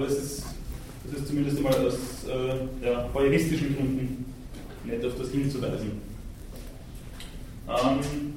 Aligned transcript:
aber 0.00 0.08
es 0.08 0.16
ist, 0.16 0.44
es 1.06 1.18
ist 1.18 1.28
zumindest 1.28 1.58
einmal 1.58 1.74
aus 1.74 2.24
äh, 2.26 2.86
ja, 2.86 3.06
Gründen 3.12 4.24
nett 4.84 5.04
auf 5.04 5.12
das 5.18 5.30
hinzuweisen. 5.30 6.00
Ähm, 7.68 8.34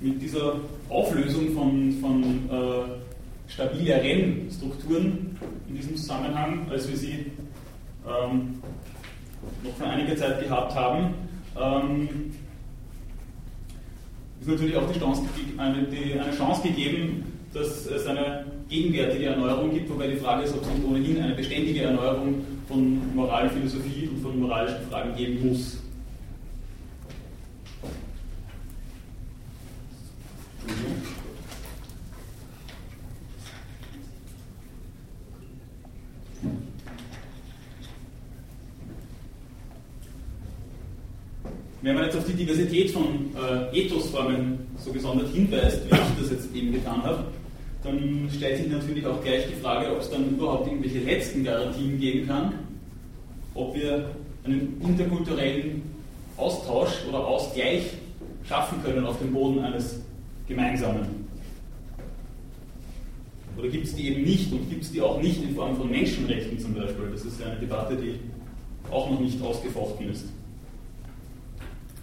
mit 0.00 0.20
dieser 0.20 0.56
Auflösung 0.88 1.54
von, 1.54 1.92
von 2.00 2.22
äh, 2.50 3.50
stabileren 3.50 4.50
Strukturen 4.50 5.38
in 5.68 5.76
diesem 5.76 5.96
Zusammenhang, 5.96 6.66
als 6.70 6.88
wir 6.88 6.96
sie 6.96 7.26
ähm, 8.04 8.60
noch 9.62 9.76
vor 9.78 9.86
einiger 9.86 10.16
Zeit 10.16 10.42
gehabt 10.42 10.74
haben, 10.74 11.14
ähm, 11.56 12.08
ist 14.40 14.48
natürlich 14.48 14.76
auch 14.76 14.90
die 14.92 14.98
Chance, 14.98 15.22
eine, 15.56 15.84
die, 15.84 16.18
eine 16.18 16.36
Chance 16.36 16.62
gegeben, 16.62 17.32
dass 17.54 17.86
es 17.86 18.06
eine 18.06 18.55
gegenwärtige 18.68 19.26
Erneuerung 19.26 19.72
gibt, 19.72 19.90
wobei 19.90 20.08
die 20.08 20.16
Frage 20.16 20.44
ist, 20.44 20.54
ob 20.54 20.62
es 20.62 20.68
nicht 20.68 20.84
ohnehin 20.84 21.22
eine 21.22 21.34
beständige 21.34 21.82
Erneuerung 21.82 22.44
von 22.68 23.14
Moralphilosophie 23.14 24.08
und 24.08 24.22
von 24.22 24.40
moralischen 24.40 24.86
Fragen 24.90 25.14
geben 25.14 25.48
muss. 25.48 25.78
Wenn 41.82 41.94
man 41.94 42.04
jetzt 42.06 42.16
auf 42.16 42.24
die 42.26 42.32
Diversität 42.32 42.90
von 42.90 43.30
äh, 43.72 43.78
Ethosformen 43.78 44.58
so 44.76 44.90
gesondert 44.92 45.32
hinweist, 45.32 45.84
wie 45.88 45.94
ich 45.94 46.20
das 46.20 46.30
jetzt 46.32 46.52
eben 46.52 46.72
getan 46.72 47.00
habe, 47.04 47.26
dann 47.86 48.28
stellt 48.34 48.58
sich 48.58 48.68
natürlich 48.68 49.06
auch 49.06 49.22
gleich 49.22 49.46
die 49.46 49.60
Frage, 49.60 49.92
ob 49.92 50.00
es 50.00 50.10
dann 50.10 50.28
überhaupt 50.28 50.66
irgendwelche 50.66 50.98
letzten 50.98 51.44
Garantien 51.44 51.98
geben 51.98 52.26
kann, 52.26 52.52
ob 53.54 53.74
wir 53.74 54.10
einen 54.44 54.80
interkulturellen 54.82 55.82
Austausch 56.36 57.04
oder 57.08 57.24
Ausgleich 57.24 57.84
schaffen 58.44 58.82
können 58.82 59.06
auf 59.06 59.18
dem 59.18 59.32
Boden 59.32 59.60
eines 59.60 60.00
Gemeinsamen. 60.46 61.26
Oder 63.56 63.68
gibt 63.68 63.86
es 63.86 63.94
die 63.94 64.08
eben 64.08 64.22
nicht 64.22 64.52
und 64.52 64.68
gibt 64.68 64.82
es 64.82 64.92
die 64.92 65.00
auch 65.00 65.20
nicht 65.20 65.42
in 65.42 65.54
Form 65.54 65.76
von 65.76 65.90
Menschenrechten 65.90 66.58
zum 66.58 66.74
Beispiel? 66.74 67.08
Das 67.10 67.24
ist 67.24 67.42
eine 67.42 67.56
Debatte, 67.56 67.96
die 67.96 68.16
auch 68.90 69.10
noch 69.10 69.18
nicht 69.18 69.40
ausgefochten 69.42 70.10
ist. 70.10 70.26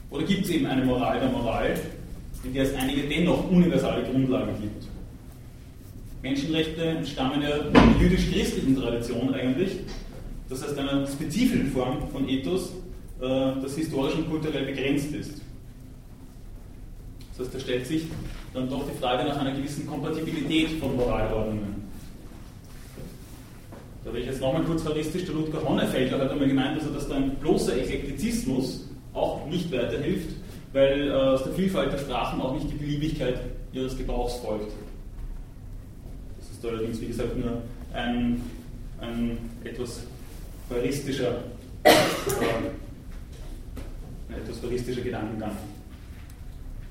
Oder 0.09 0.23
gibt 0.23 0.45
es 0.45 0.51
eben 0.51 0.65
eine 0.65 0.83
Moral 0.83 1.19
der 1.19 1.29
Moral, 1.29 1.79
in 2.43 2.53
der 2.53 2.63
es 2.63 2.73
einige 2.73 3.03
dennoch 3.03 3.49
universale 3.49 4.03
Grundlagen 4.03 4.53
gibt? 4.61 4.92
Menschenrechte 6.23 6.81
entstammen 6.81 7.41
ja 7.41 7.49
der 7.59 7.81
jüdisch-christlichen 7.99 8.77
Tradition 8.77 9.33
eigentlich, 9.33 9.71
das 10.47 10.63
heißt 10.63 10.79
einer 10.79 11.05
spezifischen 11.05 11.67
Form 11.67 12.09
von 12.13 12.29
Ethos, 12.29 12.71
äh, 13.19 13.51
das 13.61 13.75
historisch 13.75 14.15
und 14.15 14.29
kulturell 14.29 14.65
begrenzt 14.65 15.13
ist. 15.13 15.41
Das 17.31 17.45
heißt, 17.45 17.55
da 17.55 17.59
stellt 17.59 17.85
sich 17.85 18.03
dann 18.53 18.69
doch 18.69 18.85
die 18.89 18.97
Frage 18.97 19.27
nach 19.27 19.37
einer 19.37 19.51
gewissen 19.51 19.85
Kompatibilität 19.85 20.79
von 20.79 20.95
Moralordnungen. 20.95 21.83
Da 24.05 24.13
werde 24.13 24.19
ich 24.19 24.27
jetzt 24.27 24.39
nochmal 24.39 24.63
kurz 24.63 24.85
heuristisch, 24.85 25.25
der 25.25 25.33
Ludger 25.33 25.61
Honnefelder 25.67 26.19
hat 26.19 26.31
einmal 26.31 26.47
gemeint, 26.47 26.79
also 26.79 26.93
dass 26.93 27.09
da 27.09 27.15
ein 27.15 27.35
bloßer 27.35 27.75
Eklektizismus 27.75 28.87
auch 29.13 29.45
nicht 29.47 29.69
weiterhilft, 29.73 30.29
weil 30.71 31.09
äh, 31.09 31.11
aus 31.11 31.43
der 31.43 31.51
Vielfalt 31.53 31.91
der 31.91 31.97
Sprachen 31.97 32.39
auch 32.39 32.53
nicht 32.53 32.71
die 32.71 32.77
Beliebigkeit 32.77 33.41
ihres 33.73 33.97
Gebrauchs 33.97 34.35
folgt 34.37 34.71
ist 36.63 36.69
allerdings, 36.69 37.01
wie 37.01 37.07
gesagt, 37.07 37.37
nur 37.37 37.61
ein, 37.93 38.41
ein 38.99 39.37
etwas 39.63 40.03
heuristischer, 40.69 41.43
äh, 41.83 41.89
etwas 44.29 44.61
heuristischer 44.63 45.01
Gedankengang. 45.01 45.57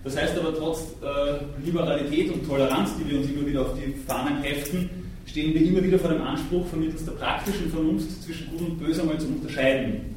Das 0.04 0.16
heißt 0.16 0.36
aber, 0.38 0.54
trotz 0.54 0.94
äh, 1.00 1.64
Liberalität 1.64 2.32
und 2.32 2.46
Toleranz, 2.46 2.90
die 2.98 3.10
wir 3.10 3.18
uns 3.18 3.30
immer 3.30 3.46
wieder 3.46 3.62
auf 3.62 3.74
die 3.74 3.92
Fahnen 4.06 4.42
heften, 4.42 4.90
stehen 5.26 5.54
wir 5.54 5.62
immer 5.62 5.82
wieder 5.82 5.98
vor 5.98 6.10
dem 6.10 6.22
Anspruch, 6.22 6.66
vermittels 6.66 7.04
der 7.04 7.12
praktischen 7.12 7.70
Vernunft 7.70 8.22
zwischen 8.22 8.50
Gut 8.50 8.60
und 8.60 8.78
Böse 8.78 9.02
einmal 9.02 9.18
zu 9.18 9.28
unterscheiden. 9.28 10.16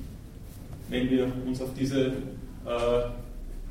Wenn 0.89 1.09
wir 1.09 1.31
uns 1.45 1.61
auf 1.61 1.69
diese 1.79 2.07
äh, 2.07 2.11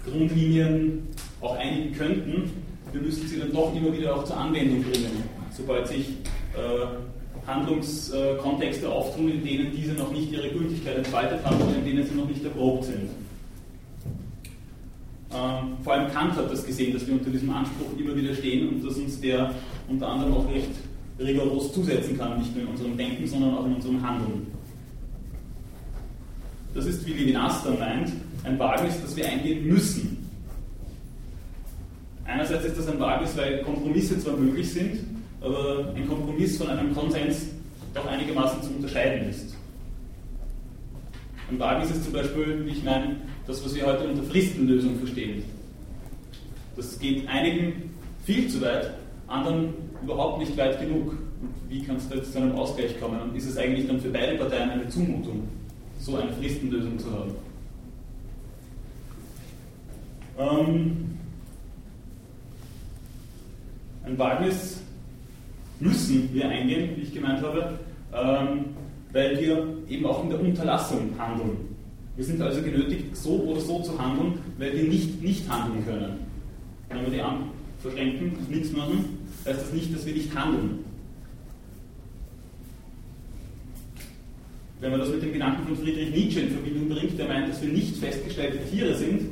Grundlinien 0.09 1.09
auch 1.41 1.56
einigen 1.56 1.94
könnten, 1.94 2.50
wir 2.92 3.03
müssen 3.03 3.26
sie 3.26 3.38
dann 3.38 3.53
doch 3.53 3.75
immer 3.75 3.92
wieder 3.92 4.14
auch 4.14 4.25
zur 4.25 4.36
Anwendung 4.36 4.82
bringen 4.84 5.34
sobald 5.56 5.88
sich 5.88 6.09
äh, 6.54 7.47
Handlungskontexte 7.47 8.88
auftun, 8.88 9.28
in 9.28 9.44
denen 9.44 9.72
diese 9.72 9.92
noch 9.92 10.10
nicht 10.12 10.32
ihre 10.32 10.48
Gültigkeit 10.50 10.98
entfaltet 10.98 11.44
haben 11.44 11.56
oder 11.56 11.76
in 11.76 11.84
denen 11.84 12.06
sie 12.06 12.15
noch 12.15 12.28
nicht 12.28 12.44
erprobt 12.44 12.84
sind. 12.84 13.10
Ähm, 15.32 15.76
vor 15.82 15.92
allem 15.94 16.12
Kant 16.12 16.37
hat 16.37 16.50
das 16.50 16.65
gesehen, 16.65 16.94
dass 16.94 17.06
wir 17.06 17.15
unter 17.15 17.31
diesem 17.31 17.50
Anspruch 17.50 17.98
immer 17.98 18.16
wieder 18.16 18.34
stehen 18.34 18.69
und 18.69 18.84
dass 18.84 18.97
uns 18.97 19.20
der 19.20 19.53
unter 19.88 20.09
anderem 20.09 20.34
auch 20.34 20.48
recht 20.48 20.70
rigoros 21.19 21.72
zusetzen 21.72 22.16
kann, 22.16 22.38
nicht 22.38 22.54
nur 22.54 22.65
in 22.65 22.71
unserem 22.71 22.97
Denken, 22.97 23.26
sondern 23.26 23.54
auch 23.54 23.66
in 23.66 23.75
unserem 23.75 24.03
Handeln. 24.03 24.47
Das 26.72 26.86
ist, 26.86 27.06
wie 27.06 27.12
Levinas 27.12 27.62
dann 27.62 27.78
meint, 27.78 28.12
ein 28.42 28.59
Wagnis, 28.59 29.00
das 29.00 29.16
wir 29.16 29.28
eingehen 29.28 29.66
müssen. 29.66 30.28
Einerseits 32.25 32.65
ist 32.65 32.78
das 32.78 32.88
ein 32.88 32.98
Wagnis, 32.98 33.36
weil 33.36 33.62
Kompromisse 33.62 34.19
zwar 34.19 34.36
möglich 34.36 34.72
sind, 34.72 35.13
aber 35.44 35.93
ein 35.94 36.09
Kompromiss 36.09 36.56
von 36.56 36.69
einem 36.69 36.94
Konsens 36.94 37.49
doch 37.93 38.06
einigermaßen 38.06 38.62
zu 38.62 38.71
unterscheiden 38.71 39.28
ist. 39.28 39.55
Ein 41.50 41.59
Wagnis 41.59 41.91
ist 41.91 42.05
zum 42.05 42.15
Beispiel, 42.15 42.65
wie 42.65 42.71
ich 42.71 42.82
meine, 42.82 43.16
das, 43.47 43.62
was 43.65 43.75
wir 43.75 43.84
heute 43.84 44.09
unter 44.09 44.22
Fristenlösung 44.22 44.99
verstehen. 44.99 45.44
Das 46.77 46.99
geht 46.99 47.28
einigen 47.28 47.94
viel 48.25 48.49
zu 48.49 48.60
weit, 48.62 48.94
anderen 49.27 49.75
überhaupt 50.03 50.38
nicht 50.38 50.56
weit 50.56 50.81
genug. 50.81 51.10
Und 51.10 51.54
wie 51.69 51.83
kann 51.83 51.97
es 51.97 52.09
da 52.09 52.22
zu 52.22 52.38
einem 52.38 52.56
Ausgleich 52.56 52.99
kommen? 52.99 53.21
Und 53.21 53.37
ist 53.37 53.47
es 53.47 53.59
eigentlich 53.59 53.87
dann 53.87 54.00
für 54.00 54.09
beide 54.09 54.37
Parteien 54.37 54.71
eine 54.71 54.88
Zumutung, 54.88 55.47
so 56.00 56.16
eine 56.16 56.33
Fristenlösung 56.33 56.99
zu 56.99 57.10
haben? 57.12 57.34
Ähm, 60.38 61.19
ein 64.04 64.19
Wagnis 64.19 64.84
müssen 65.80 66.30
wir 66.32 66.48
eingehen, 66.48 66.90
wie 66.96 67.02
ich 67.02 67.14
gemeint 67.14 67.42
habe, 67.42 67.78
ähm, 68.12 68.66
weil 69.12 69.40
wir 69.40 69.66
eben 69.88 70.06
auch 70.06 70.22
in 70.22 70.30
der 70.30 70.40
Unterlassung 70.40 71.10
handeln. 71.18 71.74
Wir 72.16 72.24
sind 72.24 72.40
also 72.40 72.62
genötigt, 72.62 73.16
so 73.16 73.30
oder 73.30 73.60
so 73.60 73.80
zu 73.80 73.98
handeln, 73.98 74.34
weil 74.58 74.72
wir 74.72 74.84
nicht 74.84 75.20
nicht 75.22 75.48
handeln 75.48 75.84
können. 75.84 76.18
Wenn 76.88 77.02
wir 77.02 77.10
die 77.10 77.20
Arme 77.20 77.46
verschränken 77.80 78.32
und 78.38 78.50
nichts 78.50 78.72
machen, 78.72 79.18
heißt 79.44 79.60
das 79.60 79.72
nicht, 79.72 79.94
dass 79.94 80.06
wir 80.06 80.14
nicht 80.14 80.34
handeln. 80.34 80.84
Wenn 84.80 84.91
man 84.91 85.00
das 85.00 85.08
mit 85.08 85.22
dem 85.22 85.32
Gedanken 85.32 85.66
von 85.66 85.76
Friedrich 85.76 86.10
Nietzsche 86.10 86.41
in 86.41 86.50
Verbindung 86.50 86.88
bringt, 86.88 87.18
der 87.18 87.26
meint, 87.26 87.48
dass 87.48 87.62
wir 87.62 87.70
nicht 87.70 87.96
festgestellte 87.96 88.58
Tiere 88.70 88.94
sind, 88.94 89.22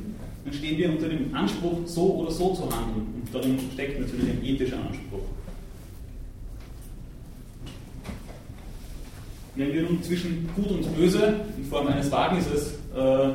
dann 0.43 0.53
stehen 0.53 0.77
wir 0.77 0.89
unter 0.89 1.07
dem 1.07 1.33
Anspruch, 1.33 1.79
so 1.85 2.15
oder 2.15 2.31
so 2.31 2.53
zu 2.53 2.63
handeln. 2.63 3.07
Und 3.15 3.33
darin 3.33 3.57
steckt 3.73 3.99
natürlich 3.99 4.29
ein 4.29 4.43
ethischer 4.43 4.77
Anspruch. 4.77 5.23
Wenn 9.55 9.71
wir 9.71 9.83
nun 9.83 10.01
zwischen 10.01 10.49
Gut 10.55 10.71
und 10.71 10.95
Böse 10.95 11.41
in 11.57 11.65
Form 11.65 11.87
eines 11.87 12.11
Wagnisses 12.11 12.73
äh, 12.95 13.29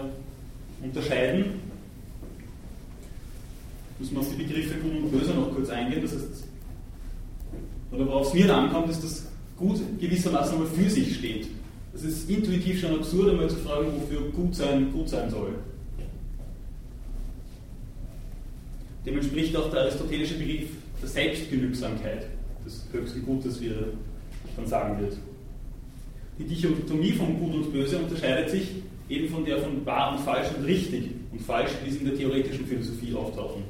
unterscheiden, 0.83 1.61
müssen 3.99 4.15
wir 4.15 4.21
auf 4.21 4.29
die 4.31 4.43
Begriffe 4.43 4.75
Gut 4.79 4.97
und 4.97 5.13
Böse 5.13 5.33
noch 5.33 5.55
kurz 5.55 5.69
eingehen. 5.71 6.03
Das 6.03 6.13
heißt, 6.13 6.45
oder 7.93 8.07
worauf 8.07 8.29
es 8.29 8.35
mir 8.35 8.47
da 8.47 8.63
ankommt, 8.63 8.91
ist, 8.91 9.03
dass 9.03 9.27
Gut 9.57 9.81
gewissermaßen 9.99 10.55
einmal 10.55 10.69
für 10.69 10.89
sich 10.89 11.17
steht. 11.17 11.49
Es 11.95 12.05
ist 12.05 12.31
intuitiv 12.31 12.81
schon 12.81 12.95
absurd, 12.97 13.31
einmal 13.31 13.51
zu 13.51 13.57
fragen, 13.57 13.89
wofür 14.01 14.21
Gut 14.31 14.55
sein 14.55 14.93
gut 14.93 15.09
sein 15.09 15.31
soll. 15.31 15.55
Dem 19.05 19.17
entspricht 19.17 19.57
auch 19.57 19.71
der 19.71 19.81
aristotelische 19.81 20.35
Begriff 20.35 20.69
der 21.01 21.09
Selbstgenügsamkeit 21.09 22.27
des 22.65 22.85
höchsten 22.93 23.25
Gutes, 23.25 23.61
wie 23.61 23.69
er 23.69 23.87
dann 24.57 24.67
sagen 24.67 25.01
wird. 25.01 25.17
Die 26.39 26.45
Dichotomie 26.45 27.13
von 27.13 27.39
Gut 27.39 27.55
und 27.55 27.73
Böse 27.73 27.99
unterscheidet 27.99 28.51
sich 28.51 28.69
eben 29.09 29.29
von 29.29 29.45
der 29.45 29.59
von 29.59 29.85
wahr 29.85 30.13
und 30.13 30.21
falsch 30.21 30.49
und 30.57 30.65
richtig 30.65 31.11
und 31.33 31.41
falsch, 31.41 31.73
wie 31.85 31.91
sie 31.91 31.99
in 31.99 32.05
der 32.07 32.17
theoretischen 32.17 32.67
Philosophie 32.67 33.15
auftauchen. 33.15 33.65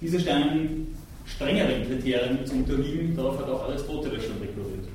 Diese 0.00 0.20
scheinen 0.20 0.88
strengeren 1.24 1.86
Kriterien 1.86 2.44
zu 2.44 2.54
unterliegen, 2.54 3.16
darauf 3.16 3.38
hat 3.38 3.48
auch 3.48 3.68
Aristoteles 3.68 4.24
schon 4.24 4.38
rekurriert. 4.38 4.88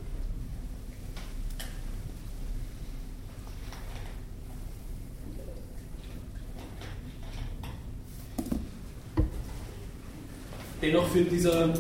Dennoch 10.82 11.08
führt 11.08 11.32
dieser, 11.32 11.74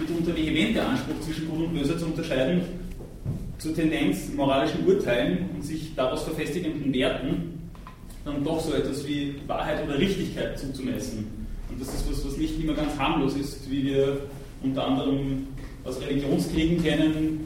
mitunter 0.00 0.34
vehementer 0.34 0.88
Anspruch 0.88 1.20
zwischen 1.20 1.48
Gut 1.48 1.66
und 1.66 1.74
Böse 1.74 1.96
zu 1.96 2.06
unterscheiden, 2.06 2.79
zur 3.60 3.74
Tendenz 3.74 4.32
moralischen 4.34 4.86
Urteilen 4.86 5.50
und 5.54 5.62
sich 5.62 5.94
daraus 5.94 6.22
verfestigenden 6.22 6.92
Werten 6.94 7.60
dann 8.24 8.42
doch 8.42 8.58
so 8.58 8.72
etwas 8.74 9.06
wie 9.06 9.34
Wahrheit 9.46 9.84
oder 9.84 9.98
Richtigkeit 9.98 10.58
zuzumessen. 10.58 11.26
Und 11.68 11.80
das 11.80 11.94
ist 11.94 12.10
was, 12.10 12.26
was 12.26 12.36
nicht 12.38 12.58
immer 12.60 12.74
ganz 12.74 12.98
harmlos 12.98 13.36
ist, 13.36 13.70
wie 13.70 13.84
wir 13.84 14.20
unter 14.62 14.86
anderem 14.86 15.46
aus 15.84 16.00
Religionskriegen 16.00 16.82
kennen, 16.82 17.40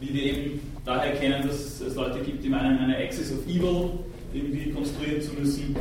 wie 0.00 0.12
wir 0.12 0.22
eben 0.22 0.60
daher 0.84 1.12
kennen, 1.12 1.46
dass 1.46 1.80
es 1.80 1.94
Leute 1.94 2.20
gibt, 2.20 2.44
die 2.44 2.48
meinen, 2.48 2.78
eine 2.78 2.96
Axis 2.98 3.32
of 3.32 3.46
Evil 3.46 3.90
irgendwie 4.32 4.70
konstruieren 4.70 5.22
zu 5.22 5.32
müssen 5.34 5.74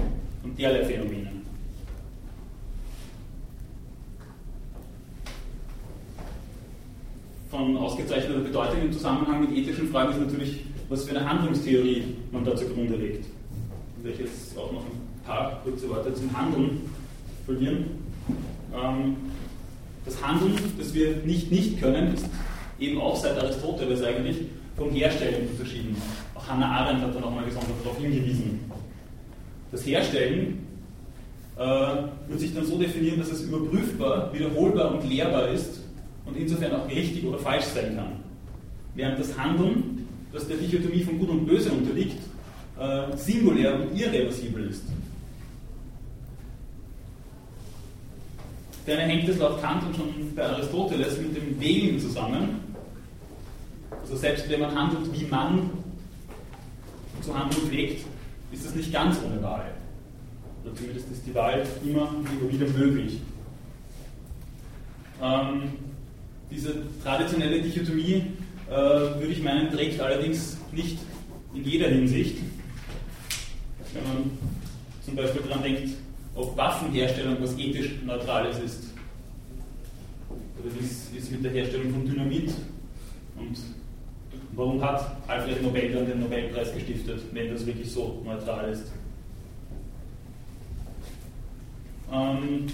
und 0.44 0.58
derlei 0.58 0.86
Phänomene. 0.86 1.35
Von 7.56 7.78
ausgezeichneter 7.78 8.40
Bedeutung 8.40 8.82
im 8.82 8.92
Zusammenhang 8.92 9.40
mit 9.40 9.58
ethischen 9.58 9.88
Fragen 9.88 10.12
ist 10.12 10.20
natürlich, 10.20 10.66
was 10.90 11.06
für 11.06 11.16
eine 11.16 11.30
Handlungstheorie 11.30 12.04
man 12.34 12.44
da 12.44 12.54
zugrunde 12.54 12.98
legt. 12.98 13.28
Ich 13.98 14.04
werde 14.04 14.24
jetzt 14.24 14.58
auch 14.58 14.74
noch 14.74 14.82
ein 14.82 15.26
paar 15.26 15.62
kurze 15.64 15.90
Worte 15.90 16.14
zum 16.14 16.38
Handeln 16.38 16.82
verlieren. 17.46 17.86
Ähm, 18.74 19.16
das 20.04 20.22
Handeln, 20.22 20.54
das 20.78 20.94
wir 20.94 21.16
nicht 21.26 21.50
nicht 21.50 21.80
können, 21.80 22.14
ist 22.14 22.26
eben 22.78 23.00
auch 23.00 23.16
seit 23.16 23.42
Aristoteles 23.42 24.04
eigentlich 24.04 24.36
vom 24.76 24.92
Herstellen 24.92 25.48
unterschieden. 25.48 25.96
Auch 26.36 26.46
Hannah 26.46 26.70
Arendt 26.70 27.04
hat 27.04 27.16
da 27.16 27.22
nochmal 27.22 27.46
gesondert 27.46 27.72
darauf 27.82 27.98
hingewiesen. 27.98 28.70
Das 29.72 29.86
Herstellen 29.86 30.68
äh, 31.56 31.62
wird 32.28 32.38
sich 32.38 32.54
dann 32.54 32.66
so 32.66 32.78
definieren, 32.78 33.20
dass 33.20 33.32
es 33.32 33.44
überprüfbar, 33.44 34.34
wiederholbar 34.34 34.94
und 34.94 35.10
lehrbar 35.10 35.48
ist 35.48 35.85
und 36.26 36.38
insofern 36.38 36.74
auch 36.74 36.90
richtig 36.90 37.26
oder 37.26 37.38
falsch 37.38 37.66
sein 37.66 37.96
kann. 37.96 38.14
Während 38.96 39.20
das 39.20 39.38
Handeln, 39.38 40.08
das 40.32 40.48
der 40.48 40.58
Dichotomie 40.58 41.04
von 41.04 41.20
Gut 41.20 41.30
und 41.30 41.46
Böse 41.46 41.72
unterliegt, 41.72 42.18
äh, 42.80 43.16
singulär 43.16 43.80
und 43.80 43.98
irreversibel 43.98 44.70
ist. 44.70 44.84
Ferner 48.86 49.04
hängt 49.04 49.28
es 49.28 49.38
laut 49.40 49.62
Kant 49.62 49.84
und 49.84 49.96
schon 49.96 50.36
bei 50.36 50.46
Aristoteles 50.46 51.18
mit 51.20 51.36
dem 51.36 51.60
Wählen 51.60 52.00
zusammen. 52.00 52.60
Also 54.02 54.16
selbst 54.16 54.48
wenn 54.50 54.60
man 54.60 54.76
handelt, 54.76 55.12
wie 55.20 55.26
man 55.26 55.72
zu 57.22 57.38
handeln 57.38 57.68
pflegt, 57.68 58.06
ist 58.52 58.66
das 58.66 58.76
nicht 58.76 58.94
ganz 58.94 59.18
ohne 59.26 59.42
Wahl. 59.42 59.72
Oder 60.64 60.76
zumindest 60.76 61.12
ist 61.12 61.26
die 61.26 61.34
Wahl 61.34 61.66
immer 61.84 62.12
wieder 62.50 62.68
möglich. 62.68 63.20
Ähm, 65.22 65.74
diese 66.52 66.74
traditionelle 67.04 67.62
Dichotomie, 67.62 68.24
äh, 68.70 68.72
würde 68.72 69.28
ich 69.28 69.42
meinen, 69.42 69.72
trägt 69.72 70.00
allerdings 70.00 70.58
nicht 70.72 70.98
in 71.54 71.64
jeder 71.64 71.90
Hinsicht. 71.90 72.38
Wenn 73.94 74.04
man 74.04 74.32
zum 75.06 75.16
Beispiel 75.16 75.42
daran 75.44 75.64
denkt, 75.64 75.90
ob 76.36 76.58
Waffenherstellung 76.58 77.38
was 77.40 77.58
ethisch 77.58 77.92
Neutrales 78.04 78.60
ist. 78.60 78.84
Oder 80.60 80.74
wie 80.78 81.18
ist 81.18 81.32
mit 81.32 81.44
der 81.44 81.52
Herstellung 81.52 81.92
von 81.92 82.06
Dynamit. 82.06 82.54
Und 83.38 83.58
warum 84.54 84.82
hat 84.84 85.16
Alfred 85.28 85.62
Nobel 85.62 85.92
dann 85.94 86.08
den 86.08 86.20
Nobelpreis 86.20 86.74
gestiftet, 86.74 87.22
wenn 87.32 87.52
das 87.52 87.66
wirklich 87.66 87.92
so 87.92 88.22
neutral 88.26 88.72
ist? 88.72 88.92
Ähm, 92.12 92.68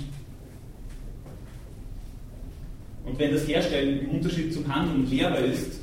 und 3.05 3.17
wenn 3.17 3.31
das 3.31 3.47
Herstellen 3.47 4.01
im 4.01 4.09
Unterschied 4.11 4.53
zum 4.53 4.73
Handeln 4.73 5.09
lehrbar 5.09 5.39
ist, 5.39 5.79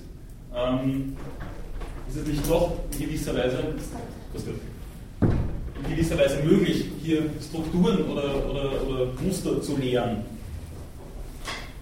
ähm, 0.54 1.16
ist 2.08 2.16
es 2.16 2.26
nicht 2.26 2.48
doch 2.48 2.72
in 2.92 3.06
gewisser 3.06 3.34
Weise, 3.34 3.58
in 5.20 5.90
gewisser 5.90 6.18
Weise 6.18 6.42
möglich, 6.44 6.84
hier 7.02 7.22
Strukturen 7.40 8.04
oder, 8.04 8.48
oder, 8.48 8.88
oder 8.88 9.06
Muster 9.22 9.60
zu 9.60 9.76
lehren. 9.76 10.18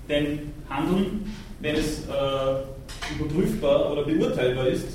Denn 0.09 0.53
Handeln, 0.69 1.33
wenn 1.61 1.77
es 1.77 2.01
äh, 2.01 3.15
überprüfbar 3.15 3.93
oder 3.93 4.03
beurteilbar 4.05 4.69
ist, 4.69 4.87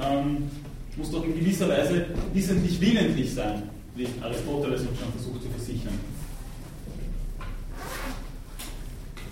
ähm, 0.00 0.50
muss 0.96 1.10
doch 1.10 1.24
in 1.24 1.38
gewisser 1.38 1.68
Weise 1.68 2.06
wissentlich 2.32 2.80
willentlich 2.80 3.34
sein, 3.34 3.62
wie 3.94 4.06
Aristoteles 4.20 4.82
uns 4.82 4.98
schon 4.98 5.12
versucht 5.12 5.42
zu 5.42 5.48
versichern. 5.48 5.98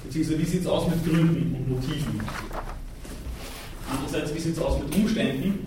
Beziehungsweise 0.05 0.39
wie 0.39 0.45
sieht 0.45 0.61
es 0.61 0.67
aus 0.67 0.89
mit 0.89 1.05
Gründen 1.05 1.55
und 1.55 1.69
Motiven? 1.69 2.21
Andererseits, 3.93 4.35
wie 4.35 4.39
sieht 4.39 4.57
es 4.57 4.63
aus 4.63 4.79
mit 4.83 4.95
Umständen? 4.95 5.67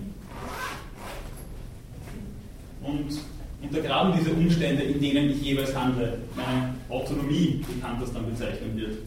Und 2.81 3.19
untergraben 3.61 4.13
diese 4.17 4.31
Umstände, 4.31 4.83
in 4.83 4.99
denen 4.99 5.29
ich 5.29 5.41
jeweils 5.41 5.75
handle, 5.75 6.17
meine 6.35 6.73
Autonomie, 6.89 7.63
wie 7.67 7.81
Kant 7.81 8.01
das 8.01 8.13
dann 8.13 8.29
bezeichnen 8.29 8.75
wird? 8.75 8.97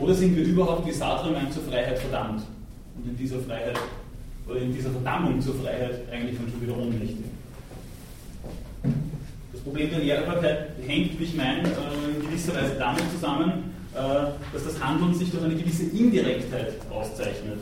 Oder 0.00 0.14
sind 0.14 0.36
wir 0.36 0.44
überhaupt 0.44 0.86
wie 0.86 0.92
Sartre 0.92 1.34
zur 1.50 1.62
Freiheit 1.64 1.98
verdammt? 1.98 2.42
Und 2.96 3.10
in 3.10 3.16
dieser 3.16 3.40
Freiheit 3.40 3.78
oder 4.48 4.60
in 4.60 4.72
dieser 4.72 4.90
Verdammung 4.90 5.40
zur 5.40 5.54
Freiheit 5.56 6.00
eigentlich 6.12 6.36
schon 6.36 6.62
wieder 6.62 6.78
ohnmächtig? 6.78 7.24
Das 9.52 9.60
Problem 9.62 9.90
der 9.90 9.98
Lehrbarkeit 9.98 10.68
hängt, 10.86 11.18
wie 11.18 11.24
ich 11.24 11.34
meine, 11.34 11.62
äh, 11.62 12.20
in 12.20 12.26
gewisser 12.26 12.54
Weise 12.54 12.76
damit 12.78 13.02
zusammen, 13.12 13.75
dass 13.96 14.64
das 14.64 14.82
Handeln 14.82 15.14
sich 15.14 15.30
durch 15.30 15.42
eine 15.42 15.54
gewisse 15.54 15.84
Indirektheit 15.84 16.74
auszeichnet. 16.90 17.58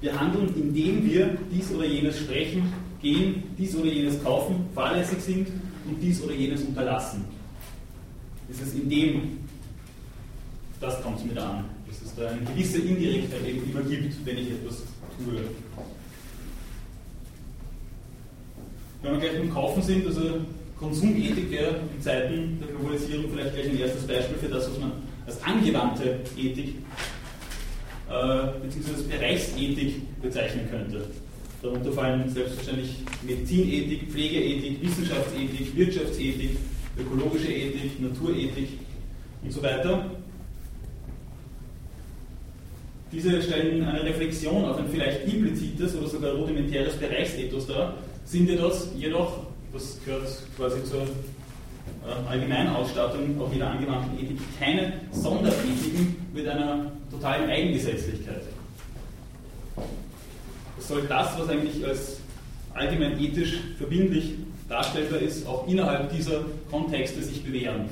Wir 0.00 0.18
handeln, 0.18 0.54
indem 0.54 1.04
wir 1.04 1.38
dies 1.50 1.72
oder 1.72 1.86
jenes 1.86 2.18
sprechen, 2.18 2.72
gehen, 3.00 3.44
dies 3.56 3.74
oder 3.74 3.86
jenes 3.86 4.22
kaufen, 4.22 4.66
fahrlässig 4.74 5.20
sind 5.20 5.48
und 5.86 6.00
dies 6.00 6.22
oder 6.22 6.34
jenes 6.34 6.62
unterlassen. 6.62 7.24
Es 8.50 8.60
ist 8.60 8.74
in 8.74 8.88
dem, 8.88 9.38
das 10.80 11.02
kommt 11.02 11.18
es 11.18 11.24
mir 11.24 11.34
da 11.34 11.50
an, 11.50 11.64
dass 11.86 12.02
es 12.02 12.14
da 12.14 12.28
eine 12.28 12.42
gewisse 12.42 12.78
Indirektheit 12.78 13.46
eben 13.46 13.70
immer 13.70 13.82
gibt, 13.82 14.24
wenn 14.24 14.38
ich 14.38 14.50
etwas 14.50 14.82
tue. 15.16 15.40
Wenn 19.02 19.12
wir 19.12 19.20
gleich 19.20 19.38
beim 19.38 19.52
Kaufen 19.52 19.82
sind, 19.82 20.06
also 20.06 20.40
Konsumethik 20.78 21.50
wäre 21.50 21.80
in 21.94 22.00
Zeiten 22.00 22.58
der 22.60 22.68
Globalisierung 22.68 23.24
vielleicht 23.32 23.54
gleich 23.54 23.68
ein 23.70 23.78
erstes 23.80 24.06
Beispiel 24.06 24.38
für 24.38 24.48
das, 24.48 24.70
was 24.70 24.78
man 24.78 24.92
als 25.26 25.42
angewandte 25.42 26.20
Ethik 26.36 26.76
äh, 28.08 28.46
bzw. 28.62 29.02
Bereichsethik 29.10 30.20
bezeichnen 30.22 30.68
könnte. 30.70 31.06
Darunter 31.60 31.92
fallen 31.92 32.28
selbstverständlich 32.28 32.94
Medizinethik, 33.26 34.12
Pflegeethik, 34.12 34.80
Wissenschaftsethik, 34.80 35.76
Wirtschaftsethik, 35.76 36.56
ökologische 36.96 37.52
Ethik, 37.52 38.00
Naturethik 38.00 38.68
und 39.42 39.52
so 39.52 39.62
weiter. 39.62 40.10
Diese 43.10 43.42
stellen 43.42 43.84
eine 43.84 44.04
Reflexion 44.04 44.64
auf 44.64 44.78
ein 44.78 44.88
vielleicht 44.88 45.26
implizites 45.26 45.96
oder 45.96 46.06
sogar 46.06 46.34
rudimentäres 46.34 46.94
Bereichsethos 46.94 47.66
dar, 47.66 47.94
sind 48.24 48.48
jedoch 48.48 49.47
das 49.72 49.98
gehört 50.04 50.28
quasi 50.56 50.82
zur 50.84 51.02
äh, 51.02 52.28
Allgemeinausstattung 52.28 53.40
auch 53.40 53.52
jeder 53.52 53.70
angewandten 53.70 54.18
Ethik, 54.18 54.38
keine 54.58 54.92
Sonderethiken 55.12 56.16
mit 56.32 56.48
einer 56.48 56.92
totalen 57.10 57.50
Eigengesetzlichkeit. 57.50 58.42
Es 60.78 60.88
soll 60.88 61.02
das, 61.08 61.38
was 61.38 61.48
eigentlich 61.48 61.84
als 61.84 62.18
allgemein 62.72 63.18
ethisch 63.20 63.58
verbindlich 63.76 64.34
darstellbar 64.68 65.20
ist, 65.20 65.46
auch 65.46 65.66
innerhalb 65.66 66.14
dieser 66.14 66.44
Kontexte 66.70 67.22
sich 67.22 67.42
bewähren. 67.42 67.88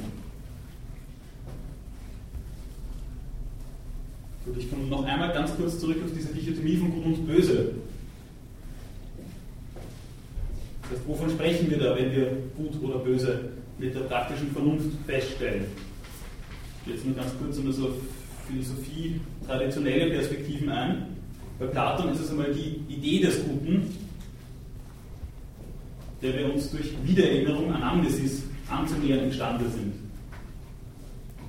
Gut, 4.44 4.56
ich 4.58 4.70
komme 4.70 4.84
noch 4.84 5.04
einmal 5.04 5.32
ganz 5.32 5.56
kurz 5.56 5.80
zurück 5.80 5.96
auf 6.04 6.12
diese 6.16 6.32
Dichotomie 6.32 6.76
von 6.76 6.92
Gut 6.92 7.04
und 7.04 7.26
Böse 7.26 7.72
das 10.90 11.00
wovon 11.06 11.30
sprechen 11.30 11.70
wir 11.70 11.78
da, 11.78 11.96
wenn 11.96 12.12
wir 12.12 12.30
gut 12.56 12.82
oder 12.82 12.98
böse 12.98 13.50
mit 13.78 13.94
der 13.94 14.00
praktischen 14.00 14.50
Vernunft 14.52 14.90
feststellen? 15.06 15.66
Jetzt 16.86 17.04
nur 17.04 17.16
ganz 17.16 17.32
kurz 17.40 17.58
um 17.58 17.72
so 17.72 17.96
Philosophie, 18.48 19.20
traditionelle 19.46 20.10
Perspektiven 20.10 20.68
ein. 20.68 21.06
Bei 21.58 21.66
Platon 21.66 22.12
ist 22.12 22.20
es 22.20 22.30
einmal 22.30 22.52
die 22.52 22.80
Idee 22.92 23.20
des 23.20 23.42
Guten, 23.44 23.90
der 26.22 26.38
wir 26.38 26.52
uns 26.52 26.70
durch 26.70 26.92
Wiedererinnerung 27.04 27.72
an 27.72 27.82
Amnesis 27.82 28.44
anzunähern 28.68 29.24
imstande 29.24 29.64
sind. 29.68 29.94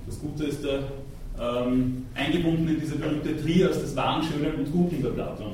Das 0.06 0.20
Gute 0.20 0.46
ist 0.46 0.64
da 0.64 1.64
ähm, 1.64 2.06
eingebunden 2.16 2.68
in 2.68 2.80
diese 2.80 2.96
berühmte 2.96 3.40
Trias 3.42 3.80
des 3.80 3.96
Wahren, 3.96 4.24
Schönen 4.24 4.56
und 4.56 4.72
Guten 4.72 5.02
bei 5.02 5.10
Platon. 5.10 5.54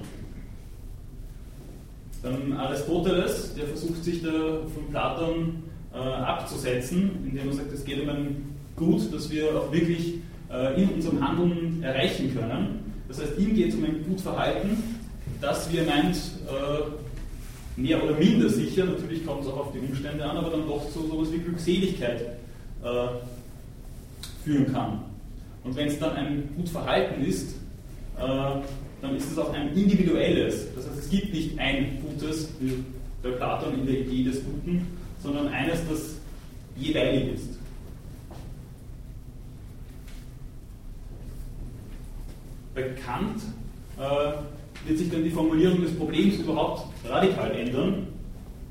Dann 2.23 2.53
Aristoteles, 2.53 3.53
der 3.53 3.67
versucht 3.67 4.03
sich 4.03 4.23
da 4.23 4.31
von 4.31 4.89
Platon 4.89 5.63
äh, 5.93 5.97
abzusetzen, 5.97 7.29
indem 7.29 7.49
er 7.49 7.53
sagt, 7.53 7.73
es 7.73 7.83
geht 7.83 8.01
um 8.01 8.09
ein 8.09 8.55
Gut, 8.75 9.13
das 9.13 9.29
wir 9.29 9.55
auch 9.55 9.71
wirklich 9.71 10.15
äh, 10.15 10.19
äh, 10.53 10.81
in 10.81 10.89
unserem 10.89 11.27
Handeln 11.27 11.81
erreichen 11.81 12.31
können. 12.33 12.93
Das 13.07 13.19
heißt, 13.19 13.39
ihm 13.39 13.55
geht 13.55 13.69
es 13.69 13.75
um 13.75 13.85
ein 13.85 14.03
Gutverhalten, 14.07 14.83
das, 15.41 15.71
wie 15.71 15.77
er 15.77 15.85
meint, 15.85 16.15
äh, 16.15 17.81
mehr 17.81 18.03
oder 18.03 18.15
minder 18.15 18.47
sicher, 18.49 18.85
natürlich 18.85 19.25
kommt 19.25 19.41
es 19.41 19.47
auch 19.47 19.57
auf 19.57 19.71
die 19.71 19.79
Umstände 19.79 20.23
an, 20.23 20.37
aber 20.37 20.51
dann 20.51 20.67
doch 20.67 20.87
zu 20.91 21.07
sowas 21.07 21.31
wie 21.31 21.39
Glückseligkeit 21.39 22.21
äh, 22.21 23.07
führen 24.43 24.71
kann. 24.71 24.99
Und 25.63 25.75
wenn 25.75 25.87
es 25.87 25.97
dann 25.97 26.11
ein 26.15 26.49
Gutverhalten 26.55 27.25
ist, 27.25 27.55
dann 29.03 29.17
ist 29.17 29.31
es 29.31 29.37
auch 29.37 29.53
ein 29.53 29.75
individuelles. 29.75 30.73
Das 30.75 30.87
heißt, 30.87 30.97
es 30.97 31.09
gibt 31.09 31.33
nicht 31.33 31.59
ein 31.59 32.01
Gutes, 32.01 32.49
wie 32.61 32.83
bei 33.21 33.31
Platon 33.31 33.73
in 33.79 33.85
der 33.85 33.99
Idee 33.99 34.23
des 34.23 34.41
Guten, 34.45 34.87
sondern 35.21 35.49
eines, 35.49 35.81
das 35.89 36.15
jeweilig 36.77 37.33
ist. 37.33 37.59
Bei 42.73 42.83
Kant 43.05 43.41
äh, 43.99 44.87
wird 44.87 44.97
sich 44.97 45.11
dann 45.11 45.23
die 45.23 45.29
Formulierung 45.29 45.81
des 45.81 45.93
Problems 45.95 46.39
überhaupt 46.39 46.87
radikal 47.05 47.51
ändern. 47.51 48.07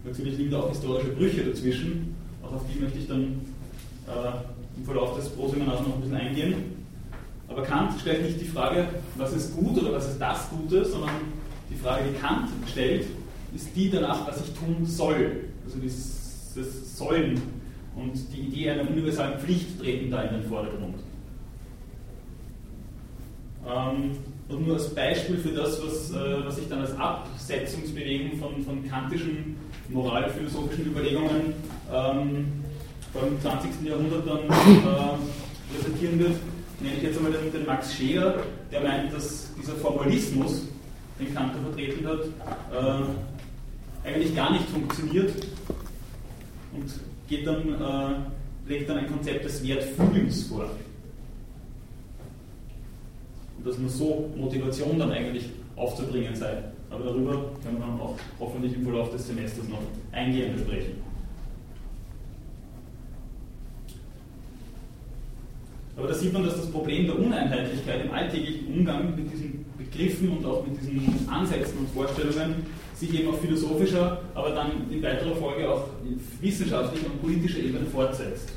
Natürlich 0.03 0.39
liegen 0.39 0.51
da 0.51 0.61
auch 0.61 0.71
historische 0.71 1.09
Brüche 1.09 1.45
dazwischen, 1.45 2.15
auch 2.43 2.55
auf 2.55 2.63
die 2.73 2.81
möchte 2.81 2.99
ich 2.99 3.07
dann 3.07 3.43
äh, 4.09 4.79
im 4.79 4.85
Verlauf 4.85 5.15
des 5.15 5.29
Proseminars 5.29 5.81
noch 5.81 5.95
ein 5.95 6.01
bisschen 6.01 6.17
eingehen. 6.17 6.82
Aber 7.53 7.63
Kant 7.63 8.01
stellt 8.01 8.25
nicht 8.25 8.41
die 8.41 8.47
Frage, 8.47 8.89
was 9.17 9.35
ist 9.35 9.55
gut 9.55 9.79
oder 9.79 9.93
was 9.93 10.09
ist 10.09 10.19
das 10.19 10.49
Gute, 10.49 10.85
sondern 10.87 11.11
die 11.71 11.77
Frage, 11.77 12.05
die 12.11 12.19
Kant 12.19 12.49
stellt, 12.67 13.07
ist 13.55 13.77
die 13.77 13.91
danach, 13.91 14.27
was 14.27 14.41
ich 14.41 14.55
tun 14.55 14.87
soll. 14.87 15.45
Also 15.65 15.79
dieses 15.79 16.97
Sollen 16.97 17.41
und 17.95 18.15
die 18.33 18.41
Idee 18.41 18.71
einer 18.71 18.89
universalen 18.89 19.39
Pflicht 19.39 19.79
treten 19.79 20.11
da 20.11 20.23
in 20.23 20.41
den 20.41 20.49
Vordergrund. 20.49 20.95
Ähm, 23.67 24.13
und 24.49 24.67
nur 24.67 24.75
als 24.75 24.95
Beispiel 24.95 25.37
für 25.37 25.51
das, 25.51 25.81
was, 25.85 26.11
äh, 26.11 26.45
was 26.45 26.59
ich 26.59 26.69
dann 26.69 26.81
als 26.81 26.97
Absetzungsbewegung 26.97 28.39
von, 28.39 28.63
von 28.65 28.89
kantischen 28.89 29.57
moralphilosophischen 29.91 30.87
Überlegungen 30.87 31.53
ähm, 31.93 32.53
beim 33.13 33.41
20. 33.41 33.71
Jahrhundert 33.85 34.27
dann 34.27 34.45
äh, 34.45 35.77
präsentieren 35.77 36.19
wird, 36.19 36.37
nenne 36.83 36.97
ich 36.97 37.03
jetzt 37.03 37.17
einmal 37.17 37.33
den, 37.33 37.67
Max 37.67 37.95
Scheer, 37.95 38.43
der 38.71 38.81
meint, 38.81 39.13
dass 39.13 39.51
dieser 39.61 39.75
Formalismus, 39.75 40.67
den 41.19 41.35
Kant 41.35 41.53
vertreten 41.63 42.07
hat, 42.07 42.25
äh, 42.73 44.09
eigentlich 44.09 44.35
gar 44.35 44.53
nicht 44.53 44.69
funktioniert 44.69 45.33
und 46.73 46.93
geht 47.29 47.47
dann, 47.47 47.69
äh, 47.69 48.69
legt 48.69 48.89
dann 48.89 48.99
ein 48.99 49.11
Konzept 49.11 49.45
des 49.45 49.67
Wertfühlens 49.67 50.45
vor. 50.45 50.71
Und 53.57 53.67
dass 53.67 53.79
nur 53.79 53.91
so 53.91 54.31
Motivation 54.37 54.99
dann 54.99 55.13
eigentlich 55.13 55.51
aufzubringen 55.77 56.35
sei. 56.35 56.65
Aber 56.91 57.05
darüber 57.05 57.33
können 57.63 57.79
wir 57.79 58.03
auch 58.03 58.17
hoffentlich 58.41 58.75
im 58.75 58.85
Verlauf 58.85 59.11
des 59.11 59.27
Semesters 59.27 59.69
noch 59.69 59.79
eingehend 60.11 60.61
sprechen. 60.61 61.12
Aber 66.03 66.11
da 66.11 66.19
sieht 66.19 66.33
man, 66.33 66.43
dass 66.43 66.57
das 66.57 66.69
Problem 66.69 67.07
der 67.07 67.17
Uneinheitlichkeit 67.17 68.05
im 68.05 68.11
alltäglichen 68.11 68.67
Umgang 68.75 69.15
mit 69.15 69.33
diesen 69.33 69.65
Begriffen 69.79 70.37
und 70.37 70.45
auch 70.45 70.67
mit 70.67 70.81
diesen 70.81 71.29
Ansätzen 71.29 71.79
und 71.79 71.89
Vorstellungen 71.91 72.67
sich 72.97 73.15
eben 73.15 73.29
auf 73.29 73.41
philosophischer, 73.41 74.21
aber 74.35 74.51
dann 74.51 74.91
in 74.91 75.01
weiterer 75.01 75.37
Folge 75.37 75.71
auch 75.71 75.91
wissenschaftlicher 76.41 77.07
und 77.07 77.23
politischer 77.23 77.61
Ebene 77.61 77.87
fortsetzt. 77.87 78.49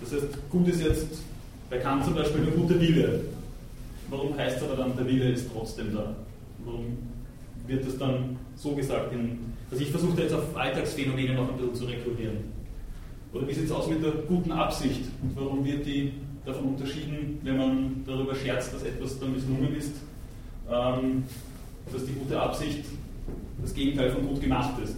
Das 0.00 0.12
heißt, 0.12 0.26
gut 0.48 0.68
ist 0.68 0.80
jetzt 0.80 1.22
bei 1.68 1.78
Kant 1.78 2.04
zum 2.04 2.14
Beispiel 2.14 2.44
der 2.44 2.54
gute 2.54 2.80
Wille. 2.80 3.22
Warum 4.10 4.38
heißt 4.38 4.58
es 4.58 4.62
aber 4.62 4.76
dann, 4.76 4.96
der 4.96 5.08
Wille 5.08 5.30
ist 5.30 5.50
trotzdem 5.52 5.92
da? 5.92 6.14
Warum 6.64 6.98
wird 7.66 7.84
das 7.84 7.98
dann 7.98 8.36
so 8.54 8.76
gesagt? 8.76 9.12
In, 9.12 9.40
also 9.72 9.82
ich 9.82 9.90
versuche 9.90 10.22
jetzt 10.22 10.34
auf 10.34 10.56
Alltagsphänomene 10.56 11.34
noch 11.34 11.48
ein 11.50 11.56
bisschen 11.56 11.74
zu 11.74 11.84
rekurrieren. 11.86 12.47
Oder 13.32 13.46
wie 13.46 13.52
sieht 13.52 13.64
es 13.66 13.72
aus 13.72 13.88
mit 13.88 14.02
der 14.02 14.12
guten 14.26 14.52
Absicht? 14.52 15.02
Und 15.22 15.36
warum 15.36 15.64
wird 15.64 15.84
die 15.84 16.12
davon 16.44 16.70
unterschieden, 16.70 17.38
wenn 17.42 17.58
man 17.58 18.04
darüber 18.06 18.34
scherzt, 18.34 18.72
dass 18.72 18.82
etwas 18.82 19.18
dann 19.20 19.32
misslungen 19.32 19.76
ist, 19.76 19.94
ähm, 20.70 21.24
dass 21.92 22.04
die 22.06 22.12
gute 22.12 22.40
Absicht 22.40 22.84
das 23.60 23.74
Gegenteil 23.74 24.10
von 24.10 24.26
gut 24.26 24.40
gemacht 24.40 24.80
ist? 24.82 24.96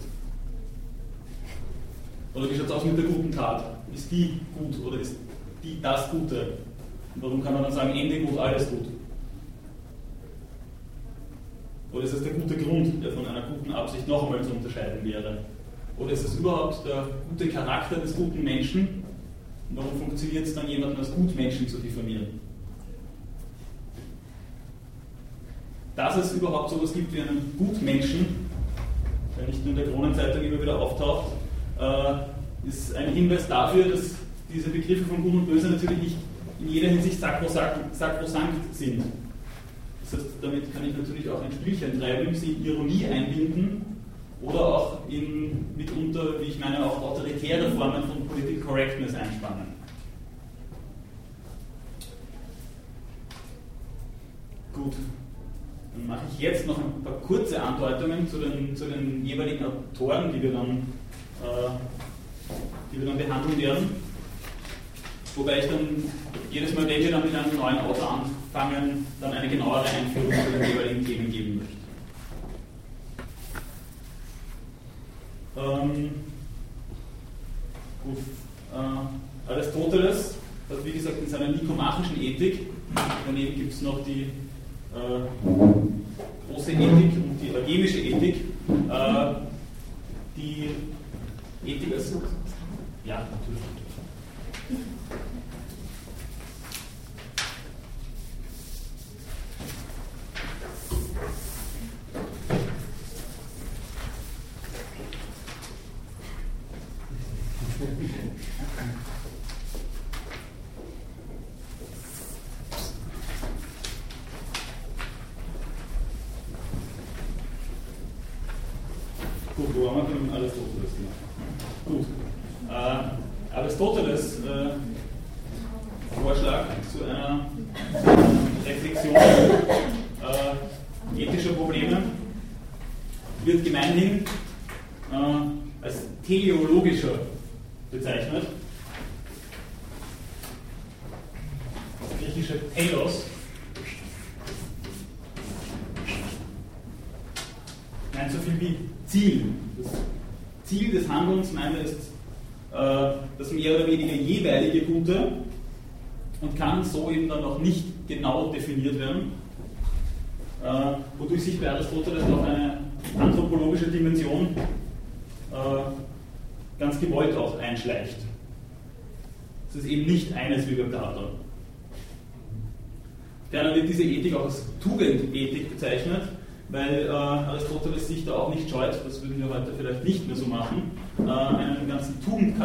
Oder 2.33 2.49
wie 2.49 2.55
schaut 2.55 2.67
es 2.67 2.71
aus 2.71 2.85
mit 2.85 2.97
der 2.97 3.05
guten 3.05 3.31
Tat? 3.31 3.63
Ist 3.93 4.09
die 4.09 4.39
gut 4.57 4.85
oder 4.85 4.99
ist 5.01 5.15
die 5.61 5.81
das 5.81 6.09
Gute? 6.09 6.57
Und 7.15 7.21
warum 7.21 7.43
kann 7.43 7.53
man 7.53 7.63
dann 7.63 7.73
sagen, 7.73 7.93
Ende 7.93 8.21
gut, 8.21 8.39
alles 8.39 8.69
gut? 8.69 8.87
Oder 11.91 12.03
ist 12.05 12.13
es 12.13 12.23
der 12.23 12.33
gute 12.33 12.55
Grund, 12.55 13.03
der 13.03 13.11
von 13.11 13.27
einer 13.27 13.41
guten 13.41 13.73
Absicht 13.73 14.07
noch 14.07 14.23
einmal 14.23 14.41
zu 14.41 14.51
unterscheiden 14.51 15.03
wäre? 15.03 15.39
Oder 16.01 16.13
ist 16.13 16.25
es 16.25 16.35
überhaupt 16.35 16.85
der 16.85 17.05
gute 17.29 17.49
Charakter 17.49 17.97
des 17.97 18.15
guten 18.15 18.43
Menschen? 18.43 19.03
Und 19.69 19.77
warum 19.77 19.99
funktioniert 19.99 20.47
es 20.47 20.55
dann, 20.55 20.67
jemanden 20.67 20.97
als 20.97 21.13
Gutmenschen 21.13 21.67
zu 21.67 21.77
diffamieren? 21.77 22.39
Dass 25.95 26.17
es 26.17 26.33
überhaupt 26.33 26.71
so 26.71 26.77
etwas 26.77 26.93
gibt 26.93 27.13
wie 27.13 27.21
einen 27.21 27.53
Gutmenschen, 27.57 28.25
der 29.37 29.47
nicht 29.47 29.63
nur 29.63 29.77
in 29.77 29.83
der 29.83 29.93
Kronenzeitung 29.93 30.43
immer 30.43 30.61
wieder 30.61 30.79
auftaucht, 30.79 31.33
äh, 31.79 32.67
ist 32.67 32.95
ein 32.95 33.13
Hinweis 33.13 33.47
dafür, 33.47 33.89
dass 33.89 34.15
diese 34.51 34.69
Begriffe 34.69 35.05
von 35.05 35.21
Gut 35.21 35.33
und 35.33 35.45
Böse 35.45 35.69
natürlich 35.69 36.01
nicht 36.01 36.15
in 36.59 36.67
jeder 36.67 36.89
Hinsicht 36.89 37.19
sakrosankt, 37.19 37.95
sind. 38.73 39.03
Das 40.03 40.13
heißt, 40.19 40.29
damit 40.41 40.73
kann 40.73 40.87
ich 40.87 40.97
natürlich 40.97 41.29
auch 41.29 41.43
ein 41.43 41.51
Spielchen 41.51 41.99
treiben, 41.99 42.33
sie 42.33 42.53
Ironie 42.63 43.05
einbinden 43.05 43.90
oder 44.41 44.59
auch 44.59 44.97
in 45.07 45.75
mitunter, 45.75 46.39
wie 46.39 46.45
ich 46.45 46.59
meine, 46.59 46.83
auch 46.83 47.01
autoritäre 47.01 47.71
Formen 47.71 48.03
von 48.03 48.27
Political 48.27 48.63
Correctness 48.65 49.13
einspannen. 49.13 49.67
Gut, 54.73 54.93
dann 55.93 56.07
mache 56.07 56.21
ich 56.33 56.39
jetzt 56.39 56.65
noch 56.65 56.77
ein 56.77 57.03
paar 57.03 57.13
kurze 57.19 57.61
Andeutungen 57.61 58.27
zu 58.27 58.39
den, 58.39 58.75
zu 58.75 58.85
den 58.85 59.25
jeweiligen 59.25 59.65
Autoren, 59.65 60.31
die 60.33 60.41
wir 60.41 60.53
dann, 60.53 60.77
äh, 61.43 61.69
die 62.91 62.99
wir 62.99 63.07
dann 63.07 63.17
behandeln 63.17 63.57
werden. 63.59 63.89
Wobei 65.35 65.59
ich 65.59 65.65
dann 65.65 66.03
jedes 66.49 66.73
Mal, 66.73 66.87
wenn 66.87 67.01
wir 67.01 67.11
dann 67.11 67.23
mit 67.23 67.35
einem 67.35 67.55
neuen 67.55 67.79
Autor 67.79 68.23
anfangen, 68.23 69.05
dann 69.19 69.33
eine 69.33 69.47
genauere 69.47 69.85
Einführung 69.85 70.31
zu 70.31 70.51
den 70.51 70.69
jeweiligen 70.69 71.05
Themen 71.05 71.31
geben 71.31 71.57
möchte. 71.57 71.80
Ähm, 75.57 76.11
gut. 78.03 78.17
Äh, 78.73 79.51
Aristoteles 79.51 80.35
hat, 80.69 80.85
wie 80.85 80.91
gesagt, 80.91 81.17
in 81.23 81.29
seiner 81.29 81.49
nikomachischen 81.49 82.21
Ethik, 82.21 82.67
daneben 83.25 83.55
gibt 83.55 83.73
es 83.73 83.81
noch 83.81 84.03
die 84.05 84.29
äh, 84.93 85.27
große 86.49 86.71
Ethik 86.71 87.13
und 87.15 87.39
die 87.41 87.53
eugemische 87.55 87.99
Ethik, 87.99 88.35
äh, 88.89 89.33
die 90.37 90.69
Ethik 91.65 91.93
als. 91.93 92.13
Ja, 93.03 93.27
natürlich. 93.31 93.61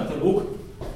Tugendkatalog 0.07 0.43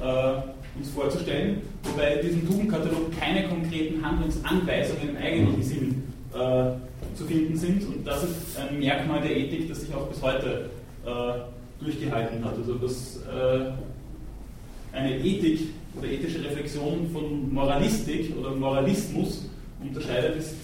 äh, 0.01 0.77
uns 0.77 0.89
vorzustellen, 0.95 1.61
wobei 1.83 2.15
in 2.15 2.27
diesem 2.27 2.47
Tugendkatalog 2.47 3.19
keine 3.19 3.47
konkreten 3.47 4.03
Handlungsanweisungen 4.03 5.09
im 5.09 5.17
eigentlichen 5.17 5.63
Sinn 5.63 6.03
äh, 6.33 7.17
zu 7.17 7.25
finden 7.25 7.55
sind. 7.55 7.85
Und 7.87 8.07
das 8.07 8.23
ist 8.23 8.57
ein 8.57 8.79
Merkmal 8.79 9.21
der 9.21 9.35
Ethik, 9.35 9.67
das 9.69 9.81
sich 9.81 9.93
auch 9.93 10.07
bis 10.07 10.21
heute 10.21 10.69
äh, 11.05 11.83
durchgehalten 11.83 12.43
hat. 12.43 12.55
Also 12.57 12.75
dass 12.75 13.17
äh, 13.17 13.71
eine 14.93 15.17
Ethik 15.17 15.69
oder 15.97 16.07
ethische 16.07 16.43
Reflexion 16.43 17.09
von 17.11 17.53
Moralistik 17.53 18.33
oder 18.39 18.51
Moralismus 18.51 19.49
unterscheidet, 19.81 20.37
ist, 20.37 20.55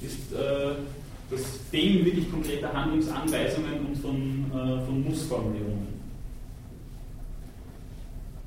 ist 0.00 0.32
äh, 0.32 0.74
das 1.30 1.40
Fehlen 1.70 2.04
wirklich 2.04 2.30
konkreter 2.30 2.72
Handlungsanweisungen 2.72 3.86
und 3.86 3.96
von, 3.98 4.50
äh, 4.50 4.84
von 4.84 5.04
Mussformulierungen. 5.04 5.91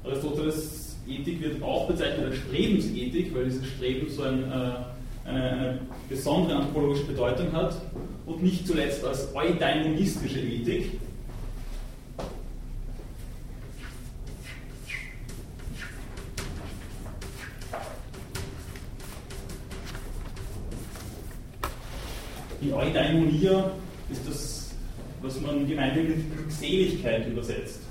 Aristoteles 0.05 0.97
Ethik 1.07 1.41
wird 1.41 1.61
auch 1.61 1.87
bezeichnet 1.87 2.25
als 2.25 2.37
Strebensethik, 2.37 3.33
weil 3.35 3.45
dieses 3.45 3.65
Streben 3.67 4.09
so 4.09 4.23
ein, 4.23 4.43
äh, 4.43 5.27
eine, 5.27 5.51
eine, 5.51 5.79
besondere 6.09 6.57
anthropologische 6.57 7.05
Bedeutung 7.05 7.51
hat 7.51 7.81
und 8.25 8.43
nicht 8.43 8.67
zuletzt 8.67 9.03
als 9.03 9.33
eudaimonistische 9.35 10.39
Ethik. 10.39 10.99
Die 22.61 22.73
Eudaimonia 22.73 23.71
ist 24.11 24.27
das, 24.27 24.71
was 25.21 25.39
man 25.41 25.67
gemeinhin 25.67 26.07
mit 26.07 26.35
Glückseligkeit 26.35 27.27
übersetzt. 27.27 27.84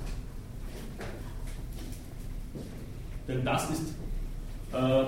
Denn 3.27 3.43
das 3.43 3.69
ist 3.69 3.81
äh, 4.73 5.05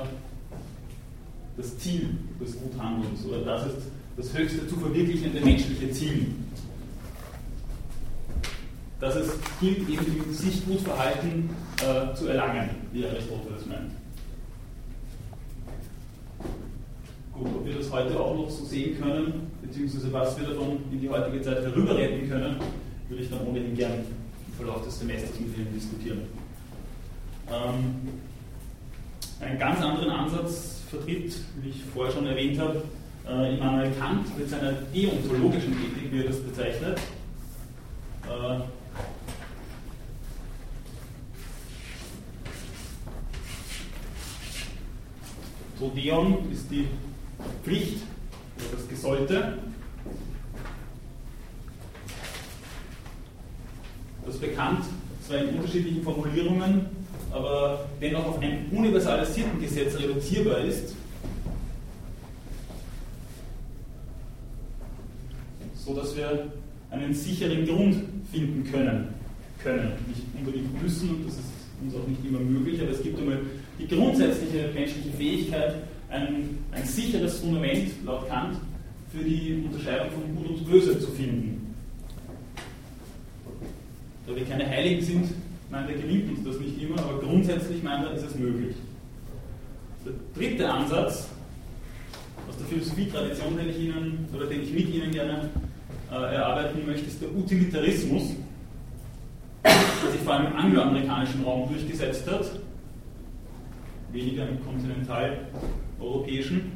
das 1.57 1.77
Ziel 1.77 2.09
des 2.39 2.57
Guthandelns 2.59 3.25
oder 3.25 3.39
das 3.41 3.67
ist 3.67 3.77
das 4.15 4.36
höchste 4.36 4.67
zu 4.67 4.75
verwirklichende 4.77 5.41
menschliche 5.41 5.91
Ziel. 5.91 6.27
Dass 9.00 9.15
es 9.15 9.29
gilt, 9.59 9.88
eben 9.88 10.33
sich 10.33 10.65
gut 10.65 10.81
verhalten 10.81 11.50
äh, 11.77 12.15
zu 12.15 12.27
erlangen, 12.27 12.69
wie 12.91 13.05
Aristoteles 13.05 13.65
meint. 13.67 13.91
Gut, 17.31 17.47
ob 17.55 17.65
wir 17.65 17.75
das 17.75 17.91
heute 17.91 18.19
auch 18.19 18.36
noch 18.36 18.50
so 18.50 18.65
sehen 18.65 19.00
können, 19.00 19.51
beziehungsweise 19.62 20.12
was 20.12 20.39
wir 20.39 20.47
davon 20.47 20.79
in 20.91 21.00
die 21.00 21.09
heutige 21.09 21.39
Zeit 21.43 21.62
herüberretten 21.62 22.27
können, 22.27 22.55
würde 23.07 23.24
ich 23.24 23.29
dann 23.29 23.45
ohnehin 23.45 23.75
gern 23.75 23.93
im 23.93 24.53
Verlauf 24.57 24.83
des 24.83 24.97
Semesters 24.97 25.39
mit 25.39 25.55
Ihnen 25.55 25.74
diskutieren. 25.75 26.21
Ähm, 27.49 28.21
einen 29.39 29.59
ganz 29.59 29.81
anderen 29.81 30.09
Ansatz 30.09 30.81
vertritt, 30.89 31.33
wie 31.61 31.69
ich 31.69 31.83
vorher 31.93 32.13
schon 32.13 32.25
erwähnt 32.25 32.59
habe, 32.59 32.83
äh, 33.27 33.55
Immanuel 33.55 33.91
Kant 33.99 34.37
mit 34.37 34.49
seiner 34.49 34.73
deontologischen 34.93 35.73
Ethik, 35.73 36.11
wie 36.11 36.19
er 36.19 36.27
das 36.27 36.41
bezeichnet. 36.41 36.99
Äh, 38.25 38.60
so 45.79 45.89
Deon 45.89 46.51
ist 46.51 46.69
die 46.71 46.88
Pflicht 47.63 48.01
oder 48.57 48.77
das 48.77 48.88
Gesollte. 48.89 49.57
Das 54.25 54.38
bekannt, 54.38 54.83
zwar 55.25 55.38
in 55.38 55.55
unterschiedlichen 55.55 56.03
Formulierungen, 56.03 56.96
aber 57.31 57.85
dennoch 58.01 58.25
auf 58.25 58.39
ein 58.41 58.67
universales 58.71 59.33
Sittengesetz 59.33 59.97
reduzierbar 59.97 60.59
ist, 60.59 60.95
so 65.75 65.93
dass 65.93 66.15
wir 66.15 66.51
einen 66.89 67.13
sicheren 67.13 67.65
Grund 67.65 67.95
finden 68.31 68.69
können. 68.71 69.07
Können, 69.63 69.91
nicht 70.07 70.21
unbedingt 70.37 70.81
müssen, 70.81 71.09
und 71.09 71.27
das 71.27 71.33
ist 71.33 71.45
uns 71.81 71.95
auch 71.95 72.07
nicht 72.07 72.23
immer 72.25 72.39
möglich, 72.39 72.81
aber 72.81 72.91
es 72.91 73.01
gibt 73.01 73.19
einmal 73.19 73.39
die 73.79 73.87
grundsätzliche 73.87 74.69
menschliche 74.73 75.09
Fähigkeit, 75.17 75.75
ein, 76.09 76.59
ein 76.71 76.85
sicheres 76.85 77.39
Fundament, 77.39 77.89
laut 78.05 78.27
Kant, 78.29 78.57
für 79.11 79.23
die 79.23 79.63
Unterscheidung 79.65 80.09
von 80.11 80.35
Gut 80.35 80.57
und 80.57 80.69
Böse 80.69 80.99
zu 80.99 81.07
finden. 81.11 81.75
Da 84.25 84.35
wir 84.35 84.45
keine 84.45 84.67
Heiligen 84.67 85.01
sind, 85.01 85.29
meint 85.69 85.89
er, 85.89 85.95
gelingt 85.95 86.30
uns 86.30 86.43
das 86.43 86.60
nicht 86.60 86.82
immer, 86.82 86.99
aber 86.99 87.19
grundsätzlich 87.19 87.82
meint 87.84 88.06
er, 88.06 88.13
ist 88.13 88.25
es 88.25 88.36
möglich. 88.36 88.75
Der 90.06 90.13
dritte 90.36 90.69
Ansatz 90.69 91.30
aus 92.47 92.58
der 92.58 92.67
Philosophietradition, 92.67 93.58
den 93.58 93.69
ich 93.69 93.80
Ihnen 93.80 94.30
oder 94.34 94.45
den 94.45 94.62
ich 94.63 94.71
mit 94.71 94.93
Ihnen 94.93 95.12
gerne 95.12 95.49
äh, 96.12 96.15
erarbeiten 96.15 96.86
möchte, 96.86 97.08
ist 97.08 97.21
der 97.21 97.36
Utilitarismus, 97.36 98.36
der 99.63 100.12
sich 100.12 100.21
vor 100.21 100.36
allem 100.36 100.45
im 100.47 100.56
angloamerikanischen 100.56 101.43
Raum 101.43 101.67
durchgesetzt 101.69 102.25
hat, 102.30 102.49
weniger 104.13 104.47
im 104.47 104.63
kontinentaleuropäischen, 104.63 106.71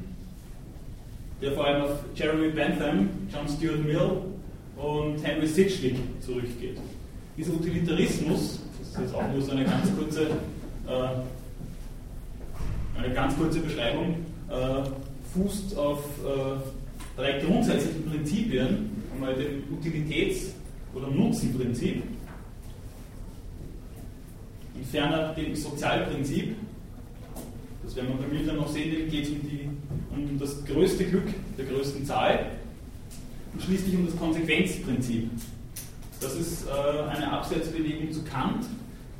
der 1.41 1.53
vor 1.53 1.65
allem 1.65 1.83
auf 1.83 2.03
Jeremy 2.13 2.49
Bentham, 2.49 3.09
John 3.31 3.47
Stuart 3.47 3.85
Mill 3.85 4.23
und 4.75 5.23
Henry 5.23 5.47
Sidgwick 5.47 5.95
zurückgeht. 6.19 6.77
Dieser 7.37 7.53
Utilitarismus 7.53 8.59
das 8.91 9.01
ist 9.01 9.07
jetzt 9.07 9.15
auch 9.15 9.31
nur 9.31 9.41
so 9.41 9.51
eine 9.51 9.63
ganz 9.63 9.95
kurze, 9.95 10.21
äh, 10.23 10.99
eine 12.99 13.13
ganz 13.13 13.37
kurze 13.37 13.59
Beschreibung, 13.59 14.17
äh, 14.49 14.83
fußt 15.33 15.77
auf 15.77 16.03
äh, 16.25 17.19
drei 17.19 17.39
grundsätzlichen 17.39 18.05
Prinzipien. 18.09 18.89
Einmal 19.13 19.35
dem 19.35 19.63
Utilitäts- 19.71 20.53
oder 20.93 21.07
Nutzenprinzip, 21.07 22.03
und 24.73 24.85
ferner 24.87 25.33
dem 25.33 25.55
Sozialprinzip. 25.55 26.55
Das 27.83 27.95
werden 27.95 28.09
wir 28.09 28.27
bei 28.27 28.33
mir 28.33 28.45
dann 28.45 28.57
noch 28.57 28.67
sehen, 28.67 29.09
geht 29.09 29.25
es 29.25 29.29
um, 29.29 29.39
um 30.11 30.39
das 30.39 30.65
größte 30.65 31.05
Glück 31.05 31.27
der 31.57 31.65
größten 31.65 32.05
Zahl 32.05 32.51
und 33.53 33.61
schließlich 33.61 33.95
um 33.95 34.05
das 34.05 34.17
Konsequenzprinzip. 34.17 35.29
Das 36.19 36.35
ist 36.35 36.67
äh, 36.67 37.09
eine 37.09 37.31
Abseitsbewegung 37.31 38.11
zu 38.11 38.23
Kant, 38.23 38.65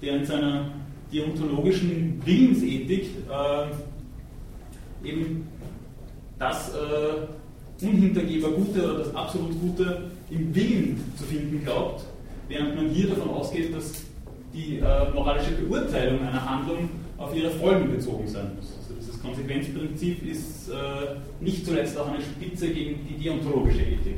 der 0.01 0.17
in 0.17 0.25
seiner 0.25 0.71
deontologischen 1.11 2.21
Willensethik 2.25 3.09
äh, 3.29 5.07
eben 5.07 5.47
das 6.39 6.73
äh, 6.73 7.85
unhintergehbar 7.85 8.51
Gute 8.51 8.83
oder 8.83 8.99
das 8.99 9.15
absolut 9.15 9.59
Gute 9.59 10.11
im 10.29 10.53
Willen 10.55 11.03
zu 11.17 11.23
finden 11.23 11.63
glaubt, 11.63 12.05
während 12.47 12.75
man 12.75 12.89
hier 12.89 13.09
davon 13.09 13.29
ausgeht, 13.29 13.75
dass 13.75 14.03
die 14.53 14.79
äh, 14.79 15.11
moralische 15.13 15.51
Beurteilung 15.51 16.21
einer 16.21 16.49
Handlung 16.49 16.89
auf 17.17 17.35
ihre 17.35 17.51
Folgen 17.51 17.91
bezogen 17.91 18.27
sein 18.27 18.51
muss. 18.55 18.75
Also 18.77 18.93
dieses 18.99 19.21
Konsequenzprinzip 19.21 20.25
ist 20.25 20.69
äh, 20.69 21.43
nicht 21.43 21.65
zuletzt 21.65 21.97
auch 21.97 22.07
eine 22.07 22.21
Spitze 22.21 22.69
gegen 22.69 22.99
die 23.07 23.23
deontologische 23.23 23.81
Ethik. 23.81 24.17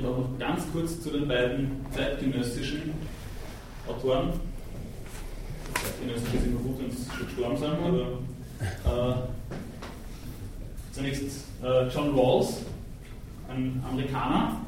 Ich 0.00 0.06
auch 0.06 0.16
noch 0.16 0.38
ganz 0.38 0.62
kurz 0.72 1.02
zu 1.02 1.10
den 1.10 1.28
beiden 1.28 1.84
zeitgenössischen 1.94 2.94
Autoren. 3.86 4.30
Zeitgenössisch 5.74 6.34
ist 6.34 6.46
immer 6.46 6.60
gut, 6.60 6.78
wenn 6.80 6.90
sie 6.90 7.04
schon 7.10 7.26
gestorben 7.26 7.56
sind, 7.58 7.72
aber 8.86 9.12
äh, 9.12 9.16
zunächst 10.92 11.44
äh, 11.62 11.86
John 11.88 12.18
Rawls, 12.18 12.62
ein 13.50 13.84
Amerikaner, 13.90 14.62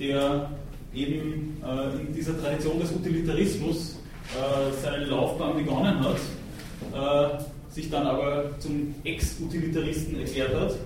der 0.00 0.48
eben 0.94 1.62
äh, 1.62 2.00
in 2.00 2.14
dieser 2.14 2.40
Tradition 2.40 2.80
des 2.80 2.92
Utilitarismus 2.92 3.98
äh, 4.32 4.72
seine 4.82 5.04
Laufbahn 5.04 5.54
begonnen 5.54 6.00
hat, 6.00 7.38
äh, 7.38 7.72
sich 7.74 7.90
dann 7.90 8.06
aber 8.06 8.58
zum 8.58 8.94
Ex-Utilitaristen 9.04 10.18
erklärt 10.18 10.54
hat 10.54 10.76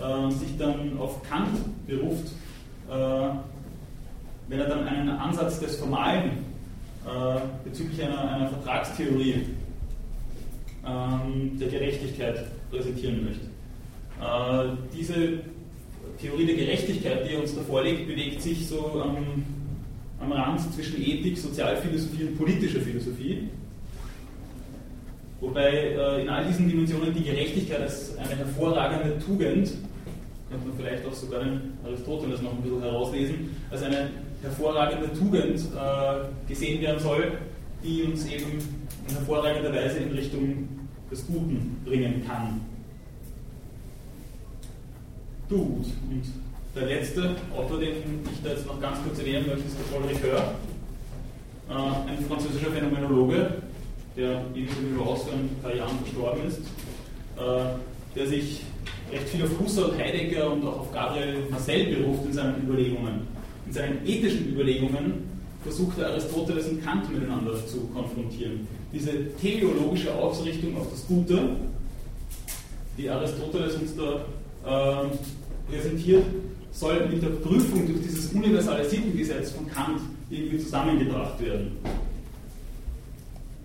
äh, 0.00 0.30
sich 0.32 0.56
dann 0.58 0.98
auf 0.98 1.22
Kant 1.22 1.86
beruft, 1.86 2.32
wenn 2.86 4.60
er 4.60 4.68
dann 4.68 4.86
einen 4.86 5.08
Ansatz 5.08 5.58
des 5.60 5.76
Formalen 5.76 6.44
äh, 7.06 7.40
bezüglich 7.64 8.02
einer, 8.02 8.30
einer 8.30 8.48
Vertragstheorie 8.48 9.46
ähm, 10.86 11.58
der 11.58 11.68
Gerechtigkeit 11.68 12.46
präsentieren 12.70 13.24
möchte. 13.24 13.46
Äh, 14.20 14.76
diese 14.96 15.40
Theorie 16.20 16.46
der 16.46 16.56
Gerechtigkeit, 16.56 17.28
die 17.28 17.34
er 17.34 17.40
uns 17.40 17.54
da 17.54 17.62
vorlegt, 17.62 18.06
bewegt 18.06 18.40
sich 18.42 18.66
so 18.66 19.02
am, 19.02 19.44
am 20.20 20.32
Rand 20.32 20.60
zwischen 20.72 21.00
Ethik, 21.00 21.36
Sozialphilosophie 21.36 22.24
und 22.24 22.38
politischer 22.38 22.80
Philosophie. 22.80 23.48
Wobei 25.40 25.70
äh, 25.70 26.22
in 26.22 26.28
all 26.28 26.46
diesen 26.46 26.68
Dimensionen 26.68 27.12
die 27.12 27.24
Gerechtigkeit 27.24 27.82
als 27.82 28.16
eine 28.16 28.36
hervorragende 28.36 29.18
Tugend, 29.18 29.72
könnte 30.54 30.68
man 30.68 30.76
vielleicht 30.76 31.06
auch 31.06 31.12
sogar 31.12 31.40
den 31.40 31.72
Aristoteles 31.84 32.42
noch 32.42 32.52
ein 32.52 32.62
bisschen 32.62 32.82
herauslesen, 32.82 33.56
als 33.70 33.82
eine 33.82 34.10
hervorragende 34.42 35.12
Tugend 35.12 35.60
äh, 35.60 36.48
gesehen 36.48 36.80
werden 36.80 37.00
soll, 37.00 37.32
die 37.82 38.02
uns 38.02 38.26
eben 38.26 38.58
in 39.08 39.14
hervorragender 39.14 39.72
Weise 39.72 39.98
in 39.98 40.12
Richtung 40.12 40.68
des 41.10 41.26
Guten 41.26 41.80
bringen 41.84 42.22
kann. 42.26 42.60
Gut, 45.48 45.86
und 46.10 46.22
der 46.74 46.86
letzte 46.86 47.36
Autor, 47.56 47.80
den 47.80 47.92
ich 48.32 48.42
da 48.42 48.50
jetzt 48.50 48.66
noch 48.66 48.80
ganz 48.80 48.98
kurz 49.02 49.18
erwähnen 49.18 49.46
möchte, 49.46 49.62
ist 49.66 49.76
der 49.78 49.96
Paul 49.96 50.08
Ricoeur, 50.08 50.54
äh, 51.68 52.10
ein 52.10 52.24
französischer 52.26 52.70
Phänomenologe, 52.70 53.62
der 54.16 54.42
wie 54.54 54.68
Ross 54.98 55.24
vor 55.24 55.32
ein 55.32 55.50
paar 55.62 55.74
Jahren 55.74 55.98
verstorben 55.98 56.46
ist, 56.46 56.60
äh, 57.36 58.16
der 58.16 58.26
sich 58.26 58.62
recht 59.12 59.28
viel 59.28 59.44
auf 59.44 59.58
Husserl, 59.58 59.96
Heidegger 59.98 60.52
und 60.52 60.66
auch 60.66 60.80
auf 60.80 60.92
Gabriel 60.92 61.46
Marcel 61.50 61.94
beruft 61.94 62.26
in 62.26 62.32
seinen 62.32 62.62
Überlegungen. 62.62 63.26
In 63.66 63.72
seinen 63.72 64.06
ethischen 64.06 64.52
Überlegungen 64.52 65.34
versucht 65.62 66.00
Aristoteles 66.00 66.68
und 66.68 66.84
Kant 66.84 67.12
miteinander 67.12 67.54
zu 67.66 67.80
konfrontieren. 67.94 68.66
Diese 68.92 69.34
teleologische 69.40 70.14
Ausrichtung 70.14 70.76
auf 70.76 70.90
das 70.90 71.06
Gute, 71.06 71.56
die 72.98 73.08
Aristoteles 73.08 73.74
uns 73.76 73.96
da 73.96 75.04
äh, 75.04 75.72
präsentiert, 75.72 76.24
soll 76.70 77.06
mit 77.08 77.22
der 77.22 77.28
Prüfung 77.28 77.86
durch 77.86 78.02
dieses 78.02 78.32
universale 78.32 78.84
Sittengesetz 78.84 79.52
von 79.52 79.66
Kant 79.70 80.00
irgendwie 80.28 80.58
zusammengebracht 80.58 81.40
werden. 81.40 81.76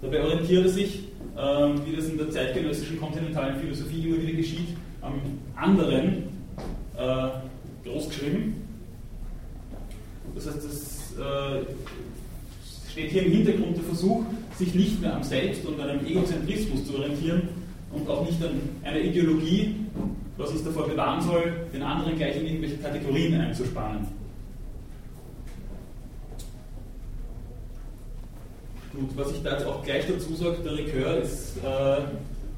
Dabei 0.02 0.24
orientiert 0.24 0.66
er 0.66 0.72
sich, 0.72 1.00
äh, 1.36 1.40
wie 1.86 1.96
das 1.96 2.06
in 2.06 2.18
der 2.18 2.32
zeitgenössischen 2.32 3.00
kontinentalen 3.00 3.60
Philosophie 3.60 4.08
immer 4.08 4.22
wieder 4.22 4.38
geschieht, 4.38 4.70
am 5.02 5.22
anderen 5.56 6.24
äh, 6.98 7.88
großgeschrieben. 7.88 8.56
Das 10.36 10.48
heißt, 10.48 10.58
das 10.58 11.14
äh, 11.18 11.66
steht 12.92 13.12
hier 13.12 13.26
im 13.26 13.32
Hintergrund 13.32 13.78
der 13.78 13.84
Versuch, 13.84 14.24
sich 14.58 14.74
nicht 14.76 15.02
mehr 15.02 15.16
am 15.16 15.24
Selbst 15.24 15.66
und 15.66 15.80
an 15.80 15.90
einem 15.90 16.06
Egozentrismus 16.06 16.86
zu 16.86 16.96
orientieren 16.96 17.50
und 17.92 18.08
auch 18.10 18.26
nicht 18.26 18.42
an 18.44 18.60
einer 18.84 19.00
Ideologie, 19.00 19.76
was 20.38 20.52
uns 20.52 20.64
davor 20.64 20.88
bewahren 20.88 21.22
soll, 21.22 21.54
den 21.74 21.82
anderen 21.82 22.16
gleich 22.18 22.38
in 22.38 22.46
irgendwelche 22.46 22.78
Kategorien 22.78 23.40
einzuspannen. 23.40 24.08
Gut, 28.94 29.10
was 29.16 29.32
ich 29.32 29.44
da 29.44 29.52
jetzt 29.54 29.66
auch 29.66 29.84
gleich 29.84 30.06
dazu 30.08 30.34
sage, 30.36 30.58
der 30.64 30.78
Rekör 30.78 31.22
ist 31.22 31.58
äh, 31.58 32.02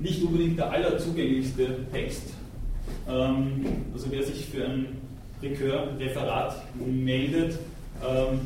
nicht 0.01 0.23
unbedingt 0.23 0.57
der 0.57 0.71
allerzugänglichste 0.71 1.85
Text. 1.91 2.33
Ähm, 3.07 3.65
also 3.93 4.07
wer 4.09 4.23
sich 4.23 4.45
für 4.45 4.65
ein 4.65 4.87
Rekör-Referat 5.41 6.55
meldet, 6.75 7.57
ähm, 8.03 8.39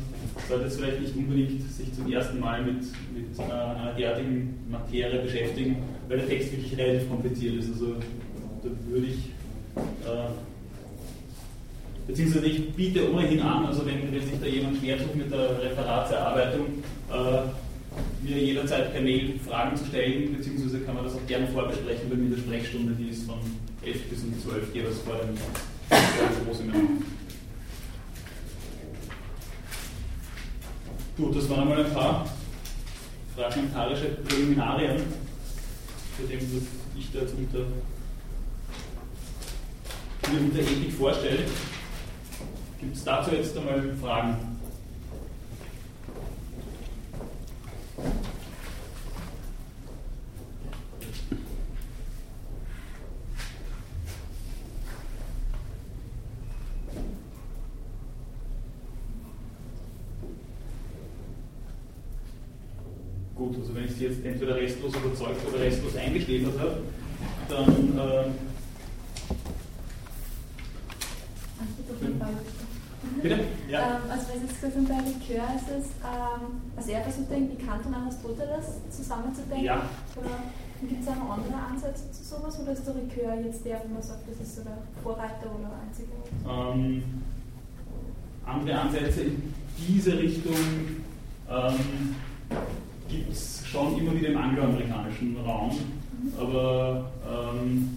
sollte 0.48 0.66
es 0.66 0.76
vielleicht 0.76 1.00
nicht 1.00 1.16
unbedingt 1.16 1.62
sich 1.72 1.92
zum 1.94 2.12
ersten 2.12 2.38
Mal 2.40 2.62
mit, 2.62 2.80
mit 3.14 3.38
äh, 3.38 3.42
einer 3.42 3.94
derartigen 3.96 4.58
Materie 4.70 5.22
beschäftigen, 5.22 5.76
weil 6.08 6.18
der 6.18 6.28
Text 6.28 6.52
wirklich 6.52 6.76
relativ 6.76 7.08
kompliziert 7.08 7.56
ist. 7.56 7.72
Also 7.72 7.94
da 8.62 8.68
würde 8.90 9.06
ich, 9.06 9.30
äh, 9.76 10.28
beziehungsweise 12.06 12.46
ich 12.46 12.72
biete 12.74 13.10
ohnehin 13.10 13.40
an, 13.40 13.66
also 13.66 13.86
wenn, 13.86 14.12
wenn 14.12 14.20
sich 14.20 14.38
da 14.38 14.46
jemand 14.46 14.78
schwer 14.78 14.98
tut 14.98 15.14
mit 15.14 15.32
der 15.32 15.62
Referatserarbeitung, 15.62 16.66
äh, 17.10 17.65
mir 18.28 18.42
jederzeit 18.42 18.92
per 18.92 19.00
Mail 19.00 19.38
Fragen 19.46 19.76
zu 19.76 19.86
stellen, 19.86 20.36
beziehungsweise 20.36 20.80
kann 20.80 20.94
man 20.94 21.04
das 21.04 21.14
auch 21.14 21.26
gerne 21.26 21.46
vorbesprechen 21.48 22.10
bei 22.10 22.16
mir 22.16 22.24
in 22.24 22.30
der 22.30 22.38
Sprechstunde, 22.38 22.94
die 22.94 23.10
ist 23.10 23.24
von 23.24 23.38
11 23.84 24.10
bis 24.10 24.22
um 24.24 24.40
12 24.40 24.74
jeweils 24.74 24.98
vor 24.98 25.16
dem 25.16 25.36
Großseminar. 26.44 26.82
Gut, 31.16 31.36
das 31.36 31.48
waren 31.48 31.60
einmal 31.60 31.84
ein 31.84 31.92
paar 31.92 32.28
fragmentarische 33.34 34.06
Präliminarien, 34.26 35.02
für 36.16 36.26
dem 36.26 36.40
ich 36.98 37.12
da 37.12 37.20
jetzt 37.20 37.34
unter, 37.38 37.66
unter 40.30 40.58
Ethik 40.58 40.92
vorstelle. 40.92 41.44
Gibt 42.80 42.96
es 42.96 43.04
dazu 43.04 43.30
jetzt 43.30 43.56
einmal 43.56 43.94
Fragen? 44.00 44.55
Sie 63.96 64.04
jetzt 64.04 64.24
entweder 64.24 64.56
restlos 64.56 64.94
überzeugt 64.94 65.40
oder 65.48 65.60
restlos 65.60 65.96
eingeschläfert 65.96 66.58
habe, 66.58 66.82
dann. 67.48 67.98
Äh, 67.98 68.30
Bitte? 73.22 73.38
Ja. 73.68 73.96
Ähm, 73.96 74.10
also 74.10 74.26
es 74.34 74.54
gesagt 74.54 74.74
haben, 74.76 74.86
bei 74.86 74.94
Likör 74.94 75.48
ist 75.56 75.68
es, 75.78 75.86
ähm, 76.04 76.60
also 76.76 76.90
er 76.90 77.02
versucht 77.02 77.30
irgendwie 77.30 77.64
Kant 77.64 77.86
und 77.86 77.94
Aristoteles 77.94 78.66
zusammenzudenken. 78.90 79.64
Ja. 79.64 79.88
Oder 80.16 80.30
gibt 80.80 81.02
es 81.02 81.08
auch 81.08 81.38
andere 81.38 81.56
Ansätze 81.70 82.10
zu 82.12 82.24
sowas 82.24 82.60
oder 82.60 82.72
ist 82.72 82.86
der 82.86 82.94
Likör 82.94 83.34
jetzt 83.44 83.64
der, 83.64 83.80
wo 83.84 83.94
man 83.94 84.02
sagt, 84.02 84.28
das 84.28 84.46
ist 84.46 84.56
so 84.56 84.62
der 84.62 84.78
Vorreiter 85.02 85.46
oder 85.58 85.72
einziger? 85.80 86.18
Ähm, 86.46 87.02
andere 88.44 88.78
Ansätze 88.78 89.22
in 89.22 89.54
diese 89.78 90.18
Richtung 90.18 90.54
ähm, 91.48 92.14
gibt 93.08 93.32
es 93.32 93.62
schon 93.66 93.98
immer 93.98 94.14
wieder 94.14 94.28
im 94.28 94.38
angloamerikanischen 94.38 95.36
Raum, 95.44 95.72
aber 96.38 97.10
ähm, 97.24 97.96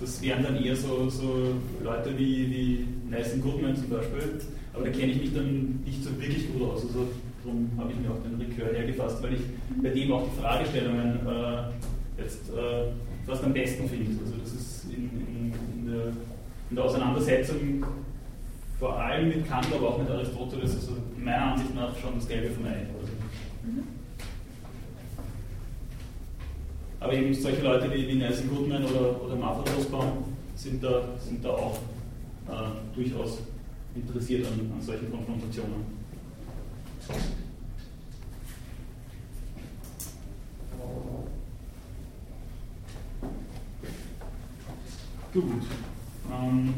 das 0.00 0.22
wären 0.22 0.42
dann 0.42 0.62
eher 0.62 0.76
so, 0.76 1.08
so 1.08 1.54
Leute 1.82 2.16
wie, 2.16 2.50
wie 2.50 2.88
Nelson 3.10 3.40
Goodman 3.40 3.76
zum 3.76 3.90
Beispiel, 3.90 4.40
aber 4.72 4.84
da 4.84 4.90
kenne 4.90 5.12
ich 5.12 5.20
mich 5.20 5.34
dann 5.34 5.80
nicht 5.84 6.02
so 6.04 6.10
wirklich 6.20 6.52
gut 6.52 6.62
aus. 6.70 6.84
Also 6.84 7.08
darum 7.42 7.70
habe 7.78 7.92
ich 7.92 7.98
mir 7.98 8.10
auch 8.10 8.22
den 8.22 8.40
Rekör 8.40 8.72
hergefasst, 8.72 9.22
weil 9.22 9.34
ich 9.34 9.40
bei 9.82 9.90
dem 9.90 10.12
auch 10.12 10.24
die 10.24 10.40
Fragestellungen 10.40 11.20
äh, 11.26 12.22
jetzt 12.22 12.50
äh, 12.50 12.92
fast 13.26 13.44
am 13.44 13.52
besten 13.52 13.88
finde. 13.88 14.20
Also 14.24 14.36
das 14.42 14.52
ist 14.52 14.84
in, 14.84 15.10
in, 15.10 15.52
in, 15.76 15.92
der, 15.92 16.06
in, 16.70 16.76
der, 16.76 16.84
Auseinandersetzung 16.84 17.84
vor 18.78 18.96
allem 18.96 19.28
mit 19.28 19.48
Kant, 19.48 19.66
aber 19.74 19.88
auch 19.88 19.98
mit 19.98 20.08
Aristoteles, 20.08 20.76
also 20.76 20.92
meiner 21.18 21.52
Ansicht 21.52 21.74
nach 21.74 21.96
schon 21.98 22.14
das 22.14 22.28
Gelbe 22.28 22.50
vom 22.50 22.66
Ei. 22.66 22.86
Mhm. 23.64 23.97
Aber 27.00 27.12
eben 27.12 27.32
solche 27.32 27.62
Leute 27.62 27.92
wie, 27.92 28.08
wie 28.08 28.16
Nelson 28.16 28.48
Goodman 28.48 28.84
oder, 28.84 29.22
oder 29.22 29.36
Martha 29.36 29.70
Rosbaum 29.72 30.24
sind 30.56 30.82
da, 30.82 31.02
sind 31.18 31.44
da 31.44 31.50
auch 31.50 31.78
äh, 32.48 32.94
durchaus 32.94 33.38
interessiert 33.94 34.46
an, 34.46 34.72
an 34.74 34.82
solchen 34.82 35.10
Konfrontationen. 35.10 35.98
Gut. 45.32 45.44
Ähm, 46.32 46.74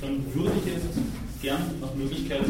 dann 0.00 0.34
würde 0.34 0.52
ich 0.58 0.72
jetzt 0.72 0.86
gern 1.42 1.80
nach 1.80 1.94
Möglichkeit 1.94 2.42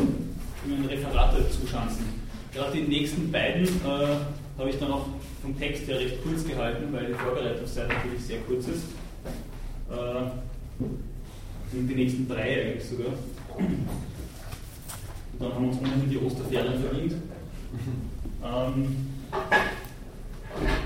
Ihnen 0.66 0.86
Referate 0.86 1.48
zuschanzen. 1.50 2.23
Gerade 2.54 2.72
die 2.76 2.82
nächsten 2.82 3.32
beiden 3.32 3.64
äh, 3.64 4.16
habe 4.58 4.70
ich 4.70 4.78
dann 4.78 4.92
auch 4.92 5.06
vom 5.42 5.58
Text 5.58 5.88
her 5.88 5.98
recht 5.98 6.22
kurz 6.22 6.46
gehalten, 6.46 6.92
weil 6.92 7.06
die 7.06 7.14
Vorbereitungszeit 7.14 7.88
natürlich 7.88 8.24
sehr 8.24 8.38
kurz 8.42 8.68
ist. 8.68 8.84
Äh, 9.90 10.84
sind 11.72 11.88
die 11.88 11.94
nächsten 11.96 12.28
drei 12.28 12.62
eigentlich 12.62 12.84
sogar. 12.84 13.12
Und 13.58 13.86
dann 15.40 15.52
haben 15.52 15.64
wir 15.64 15.72
uns 15.72 15.80
ohnehin 15.80 16.10
die 16.10 16.18
Osterferien 16.18 16.80
verdient. 16.80 17.14
Ähm, 18.44 18.96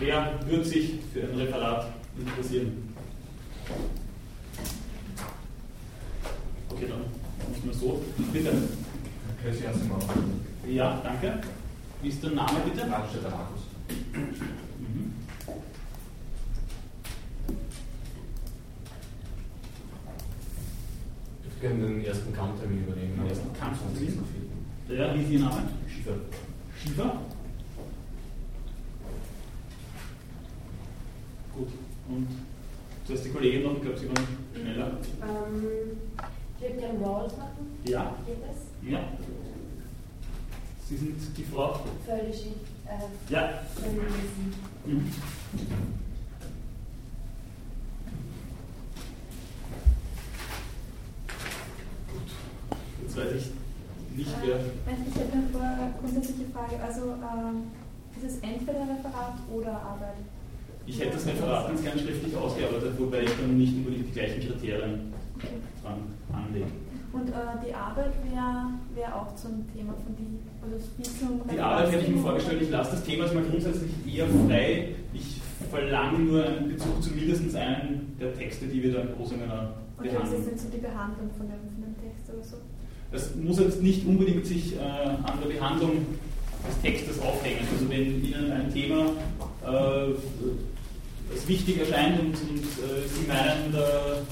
wer 0.00 0.40
würde 0.46 0.64
sich 0.64 0.94
für 1.12 1.20
ein 1.24 1.38
Referat 1.38 1.92
interessieren? 2.18 2.94
Okay, 6.70 6.86
dann 6.88 7.50
nicht 7.52 7.64
mehr 7.64 7.74
so. 7.74 8.02
Bitte. 8.32 8.50
Okay, 8.50 9.52
Sie 9.52 9.64
erst 9.64 9.86
mal. 9.86 9.98
Ja, 10.66 11.00
danke. 11.04 11.40
Wie 12.02 12.08
ist 12.08 12.22
der 12.22 12.30
Name 12.30 12.60
bitte? 12.64 12.86
Brandstätter 12.86 13.30
Markus. 13.30 13.60
Mhm. 14.78 15.12
Ich 21.42 21.62
würde 21.62 21.74
gerne 21.76 21.94
den 21.94 22.04
ersten 22.04 22.32
Kampftermin 22.32 22.84
übernehmen. 22.84 23.16
Den 23.18 23.28
ersten 23.28 23.52
Kampftermin? 23.52 24.24
Ja, 24.88 25.14
wie 25.14 25.22
ist 25.22 25.30
Ihr 25.30 25.40
Name? 25.40 25.68
Schiefer. 25.88 26.12
Schiefer? 26.80 27.20
Gut. 31.54 31.68
Und 32.08 32.28
zuerst 33.04 33.24
die 33.24 33.30
Kollegin 33.30 33.64
noch, 33.64 33.74
ich 33.74 33.82
glaube, 33.82 33.98
Sie 33.98 34.08
waren 34.08 34.26
schneller. 34.54 34.86
Ähm, 35.20 35.66
ich 36.56 36.62
würde 36.62 36.78
gerne 36.78 37.00
Walls 37.00 37.36
machen. 37.36 37.78
Ja. 37.84 38.14
Geht 38.24 38.36
das? 38.42 38.56
Ja. 38.88 39.00
Sie 40.88 40.96
sind 40.96 41.18
die 41.36 41.44
Frau? 41.44 41.80
Völlig. 42.06 42.46
Äh, 42.86 43.32
ja. 43.32 43.60
Völlig. 43.74 45.04
Jetzt 53.02 53.16
weiß 53.16 53.32
ich 53.36 54.16
nicht, 54.16 54.30
wer. 54.42 54.56
Ich 54.56 55.14
hätte 55.14 55.32
eine 55.60 55.94
grundsätzliche 56.00 56.46
Frage. 56.54 56.82
Also, 56.82 57.02
ähm, 57.02 57.64
ist 58.16 58.24
es 58.24 58.38
entweder 58.38 58.80
Referat 58.80 59.34
oder 59.52 59.72
Arbeit? 59.72 60.16
Ich 60.86 60.98
hätte 60.98 61.12
das 61.12 61.26
Referat 61.26 61.68
ganz 61.68 61.82
gerne 61.82 62.00
schriftlich 62.00 62.34
ausgearbeitet, 62.34 62.94
wobei 62.96 63.24
ich 63.24 63.30
dann 63.38 63.58
nicht 63.58 63.74
unbedingt 63.76 64.08
die 64.08 64.12
gleichen 64.12 64.40
Kriterien 64.40 65.12
dran 65.82 66.14
anlege. 66.32 66.66
Und 67.12 67.28
äh, 67.30 67.32
die 67.66 67.74
Arbeit 67.74 68.12
wäre 68.30 68.68
wär 68.94 69.16
auch 69.16 69.34
zum 69.34 69.64
Thema 69.74 69.94
von 69.94 70.14
die, 70.16 70.38
also 70.62 70.76
Visum. 70.98 71.40
Die 71.50 71.58
Arbeit 71.58 71.92
hätte 71.92 72.04
ich 72.04 72.14
mir 72.14 72.20
vorgestellt, 72.20 72.62
ich 72.62 72.70
lasse 72.70 72.92
das 72.92 73.04
Thema 73.04 73.32
mal 73.32 73.44
grundsätzlich 73.44 73.90
eher 74.06 74.26
frei. 74.46 74.94
Ich 75.14 75.40
verlange 75.70 76.18
nur 76.18 76.44
einen 76.44 76.68
Bezug 76.68 77.02
zu 77.02 77.10
mindestens 77.10 77.54
einem 77.54 78.16
der 78.20 78.34
Texte, 78.36 78.66
die 78.66 78.82
wir 78.82 78.92
dann 78.92 79.14
groß 79.16 79.32
in 79.32 79.42
einer 79.42 79.74
behandeln. 79.98 80.22
Und 80.22 80.32
das 80.32 80.40
ist 80.40 80.46
jetzt 80.50 80.62
so 80.64 80.68
die 80.68 80.80
Behandlung 80.80 81.30
von 81.36 81.48
dem, 81.48 81.58
von 81.74 81.82
dem 81.82 81.96
Text 82.02 82.28
oder 82.32 82.44
so? 82.44 82.56
Das 83.10 83.34
muss 83.36 83.58
jetzt 83.58 83.82
nicht 83.82 84.06
unbedingt 84.06 84.46
sich 84.46 84.76
äh, 84.76 84.80
an 84.80 85.38
der 85.42 85.48
Behandlung 85.48 86.06
des 86.66 86.80
Textes 86.82 87.20
aufhängen. 87.20 87.66
Also 87.72 87.88
wenn 87.88 88.22
Ihnen 88.22 88.52
ein 88.52 88.72
Thema 88.72 89.12
äh, 89.64 90.12
als 91.32 91.48
wichtig 91.48 91.80
erscheint 91.80 92.20
und, 92.20 92.28
und 92.28 92.60
äh, 92.60 93.08
Sie 93.08 93.26
meinen, 93.26 93.72
der 93.72 94.22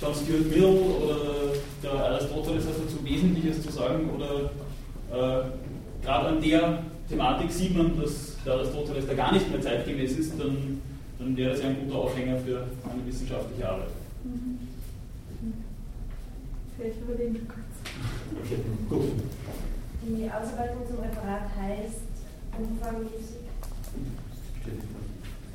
John 0.00 0.14
Stuart 0.14 0.46
Mill 0.46 0.64
oder 0.64 1.52
der 1.82 1.92
Aristoteles 1.92 2.66
hat 2.66 2.74
dazu 2.82 3.04
Wesentliches 3.04 3.62
zu 3.62 3.70
sagen 3.70 4.08
oder 4.10 4.50
äh, 5.10 5.44
gerade 6.02 6.28
an 6.28 6.40
der 6.40 6.82
Thematik 7.08 7.50
sieht 7.50 7.76
man, 7.76 8.00
dass 8.00 8.36
der 8.44 8.54
Aristoteles 8.54 9.06
da 9.06 9.14
gar 9.14 9.32
nicht 9.32 9.50
mehr 9.50 9.60
zeitgemäß 9.60 10.12
ist, 10.12 10.40
dann, 10.40 10.80
dann 11.18 11.36
wäre 11.36 11.50
das 11.50 11.60
ja 11.62 11.68
ein 11.68 11.84
guter 11.84 11.98
Aufhänger 11.98 12.38
für 12.38 12.66
eine 12.90 13.06
wissenschaftliche 13.06 13.68
Arbeit. 13.68 13.88
Mhm. 14.24 14.58
Vielleicht 16.76 17.02
überlegen 17.02 17.34
wir 17.34 17.40
kurz. 17.42 17.60
Okay, 18.42 18.56
gut. 18.88 19.12
Die 20.02 20.30
Ausarbeitung 20.30 20.86
zum 20.88 21.00
Referat 21.00 21.50
heißt 21.60 22.00
umfangmäßig. 22.58 23.44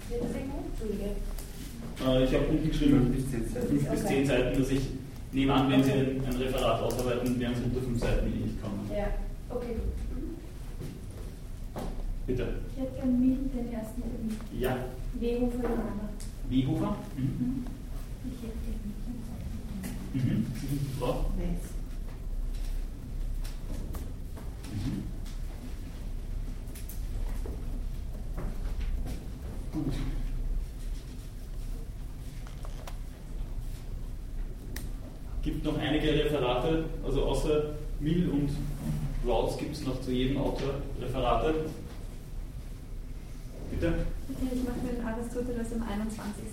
Steht 0.06 0.22
das 0.22 0.36
irgendwo? 0.36 0.66
Entschuldige. 0.70 1.16
Äh, 2.04 2.24
ich 2.26 2.34
habe 2.34 2.46
unten 2.48 2.68
geschrieben, 2.68 3.14
5 3.14 3.16
bis 3.16 3.32
10 3.32 3.48
Seiten. 3.48 3.68
5 3.68 3.90
bis 3.90 4.06
10 4.06 4.26
Seiten, 4.26 4.60
dass 4.60 4.72
ich 4.72 4.82
nehme 5.32 5.54
an, 5.54 5.72
wenn 5.72 5.84
Sie 5.84 5.92
ein, 5.92 6.22
ein 6.26 6.36
Referat 6.36 6.82
ausarbeiten, 6.82 7.40
wären 7.40 7.54
es 7.54 7.60
unter 7.60 7.82
5 7.82 8.00
Seiten, 8.00 8.32
die 8.32 8.40
nicht 8.44 8.62
kommen. 8.62 8.90
Ja, 8.96 9.08
okay, 9.50 9.76
Bitte. 12.28 12.48
Ich 12.76 12.82
hätte 12.82 12.96
gerne 12.96 13.12
mit 13.12 13.54
den 13.54 13.72
ersten 13.72 14.02
Termin. 14.02 14.38
Ja. 14.60 14.78
Wehofer 15.20 15.62
Johanna. 15.62 16.10
Wehofer? 16.50 16.98
Mhm. 17.16 17.24
mhm. 17.24 17.66
Ich 18.26 18.42
hätte 18.42 18.58
gerne 20.14 20.36
mhm. 20.36 20.46
Sie 20.60 20.68
sind 20.68 20.82
die 20.82 21.00
Frau? 21.00 21.26
Weiß. 21.38 21.62
Mhm. 24.74 25.04
Gut. 29.72 29.94
gibt 35.46 35.64
noch 35.64 35.78
einige 35.78 36.12
Referate, 36.12 36.86
also 37.06 37.24
außer 37.24 37.76
Mill 38.00 38.30
und 38.30 38.50
Rawls 39.28 39.58
gibt 39.58 39.76
es 39.76 39.86
noch 39.86 40.02
zu 40.02 40.12
jedem 40.12 40.38
Autor 40.40 40.74
Referate. 41.00 41.54
Bitte? 43.70 43.94
Okay, 44.28 44.56
ich 44.56 44.64
mache 44.64 44.80
mir 44.84 44.94
den 44.94 45.06
Aristoteles 45.06 45.72
am 45.74 45.84
21. 45.84 46.46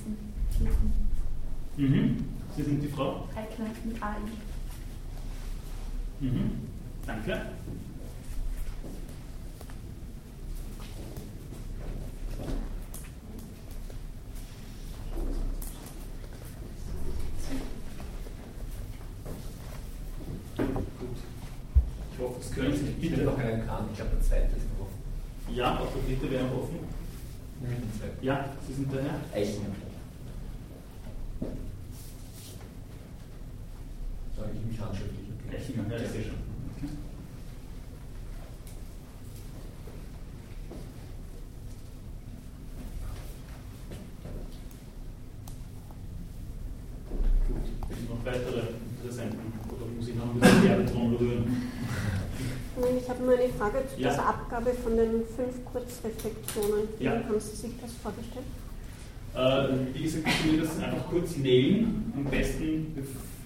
Mhm. 1.79 2.25
Sie 2.55 2.63
sind 2.63 2.83
die 2.83 2.89
Frau? 2.89 3.27
Eickner 3.35 3.67
mit 3.85 4.03
AI. 4.03 4.17
Mhm. 6.23 6.53
Danke. 7.05 7.41
können 22.55 22.77
Sie 22.77 22.93
bitte. 22.93 23.21
Ich 23.21 23.27
noch 23.27 23.39
einen 23.39 23.67
Kran, 23.67 23.89
ich 23.91 23.97
glaube, 23.97 24.13
der 24.13 24.23
zweite 24.23 24.57
ist 24.57 24.67
noch 24.79 24.87
offen. 24.87 25.55
Ja, 25.55 25.79
auch 25.79 25.89
der 25.93 26.03
dritte 26.03 26.31
wäre 26.31 26.45
offen. 26.45 26.79
Ja, 28.21 28.49
Sie 28.67 28.75
sind 28.75 28.93
der 28.93 29.03
Herr? 29.03 29.21
Eichner. 29.35 29.67
Sage 34.37 34.51
ich 34.55 34.71
mich 34.71 34.81
handschriftlich. 34.81 35.29
Okay. 35.47 35.57
Eichner, 35.57 35.85
ja, 35.91 35.97
ich 35.97 36.11
sehe 36.11 36.25
schon. 36.25 36.43
Gut, 47.49 48.11
noch 48.11 48.12
weitere 48.25 48.63
Interessenten? 48.97 49.53
Oder 49.69 49.87
muss 49.97 50.09
ich 50.09 50.15
noch 50.15 50.35
ein 50.35 50.41
bisschen 50.41 50.63
Werbeton 50.65 51.11
berühren? 51.19 51.73
Ich 53.03 53.09
habe 53.09 53.23
nur 53.23 53.39
eine 53.39 53.53
Frage 53.53 53.79
zu 53.95 54.01
ja. 54.01 54.11
dieser 54.11 54.27
Abgabe 54.27 54.71
von 54.73 54.97
den 54.97 55.23
fünf 55.37 55.65
Kurzreflexionen. 55.71 56.89
Wie 56.99 57.05
ja. 57.05 57.13
haben 57.13 57.39
Sie 57.39 57.57
sich 57.57 57.73
das 57.81 57.93
vorgestellt? 58.03 58.47
Äh, 59.35 59.95
wie 59.95 60.03
gesagt, 60.03 60.27
ich 60.27 60.51
würde 60.51 60.67
das 60.67 60.79
einfach 60.79 61.07
kurz 61.09 61.37
mailen. 61.37 62.13
Am 62.17 62.25
besten 62.25 62.97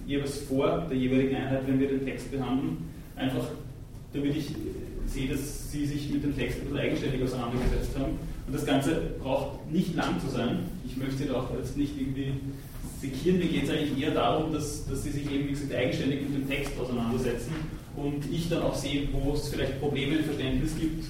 jeweils 0.05 0.39
vor 0.39 0.85
der 0.89 0.97
jeweiligen 0.97 1.35
Einheit, 1.35 1.67
wenn 1.67 1.79
wir 1.79 1.89
den 1.89 2.05
Text 2.05 2.31
behandeln. 2.31 2.77
Einfach, 3.15 3.47
damit 4.13 4.35
ich 4.35 4.55
sehe, 5.05 5.29
dass 5.29 5.71
Sie 5.71 5.85
sich 5.85 6.09
mit 6.11 6.23
dem 6.23 6.35
Text 6.35 6.59
ein 6.59 6.65
bisschen 6.65 6.79
eigenständig 6.79 7.23
auseinandergesetzt 7.23 7.97
haben. 7.97 8.17
Und 8.47 8.53
das 8.53 8.65
Ganze 8.65 9.01
braucht 9.21 9.69
nicht 9.71 9.95
lang 9.95 10.19
zu 10.21 10.29
sein. 10.29 10.59
Ich 10.85 10.95
möchte 10.95 11.17
Sie 11.17 11.29
auch 11.31 11.49
jetzt 11.57 11.75
nicht 11.75 11.99
irgendwie 11.99 12.33
sekieren. 12.99 13.39
Mir 13.39 13.47
geht 13.47 13.63
es 13.65 13.69
eigentlich 13.69 14.03
eher 14.03 14.11
darum, 14.11 14.53
dass, 14.53 14.87
dass 14.87 15.03
Sie 15.03 15.11
sich 15.11 15.31
eben, 15.31 15.47
wie 15.47 15.51
gesagt, 15.51 15.73
eigenständig 15.73 16.21
mit 16.21 16.35
dem 16.35 16.49
Text 16.49 16.71
auseinandersetzen 16.79 17.53
und 17.95 18.31
ich 18.31 18.49
dann 18.49 18.63
auch 18.63 18.75
sehe, 18.75 19.07
wo 19.11 19.33
es 19.33 19.49
vielleicht 19.49 19.79
Probleme 19.79 20.17
im 20.17 20.25
Verständnis 20.25 20.75
gibt, 20.79 21.05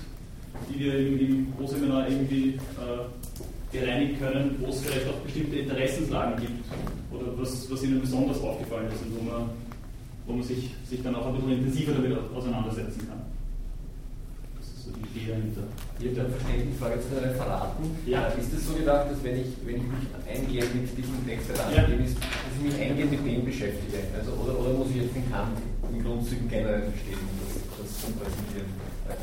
die 0.69 0.79
wir 0.79 0.97
im, 0.99 1.19
im 1.19 1.53
Großseminar 1.57 2.09
irgendwie 2.09 2.49
äh, 2.49 3.77
bereinigen 3.77 4.17
können, 4.17 4.55
wo 4.59 4.69
es 4.69 4.81
vielleicht 4.81 5.07
auch 5.07 5.19
bestimmte 5.19 5.57
Interessenslagen 5.57 6.39
gibt 6.39 6.63
oder 7.11 7.37
was, 7.37 7.69
was 7.69 7.83
Ihnen 7.83 8.01
besonders 8.01 8.41
aufgefallen 8.41 8.87
ist 8.91 9.01
und 9.03 9.19
wo 9.19 9.23
man, 9.29 9.49
wo 10.25 10.33
man 10.33 10.43
sich, 10.43 10.69
sich 10.89 11.01
dann 11.03 11.15
auch 11.15 11.27
ein 11.27 11.35
bisschen 11.35 11.51
intensiver 11.51 11.93
damit 11.93 12.17
auseinandersetzen 12.35 13.07
kann. 13.07 13.21
Das 14.57 14.67
ist 14.67 14.76
so 14.76 14.76
die 14.76 14.76
Idee 14.95 15.31
dahinter. 15.31 15.65
Ich 15.99 16.07
habe 16.11 16.21
eine 16.21 16.29
Verständnisfrage 16.29 17.01
zu 17.01 17.09
den 17.09 17.23
Referaten. 17.29 17.83
Ja. 18.05 18.27
Ist 18.37 18.53
es 18.53 18.67
so 18.67 18.73
gedacht, 18.73 19.11
dass 19.11 19.23
wenn 19.23 19.41
ich, 19.41 19.51
wenn 19.65 19.77
ich 19.77 19.87
mich 19.87 20.05
eingehend 20.23 20.73
mit 20.75 20.97
diesem 20.97 21.19
Text 21.27 21.49
ja. 21.49 21.81
dass 21.81 21.89
ich 21.89 22.61
mich 22.63 22.75
eingehend 22.79 23.11
mit 23.11 23.25
dem 23.25 23.45
beschäftige? 23.45 23.99
Also, 24.17 24.31
oder, 24.39 24.59
oder 24.59 24.73
muss 24.77 24.89
ich 24.91 25.03
jetzt 25.03 25.15
den 25.15 25.29
Kant 25.31 25.57
in 25.91 26.03
Grundzügen 26.03 26.49
generell 26.49 26.81
verstehen, 26.91 27.19
um 27.21 27.35
das, 27.41 27.53
das 27.79 27.89
zu 28.01 28.07
präsentieren. 28.13 28.69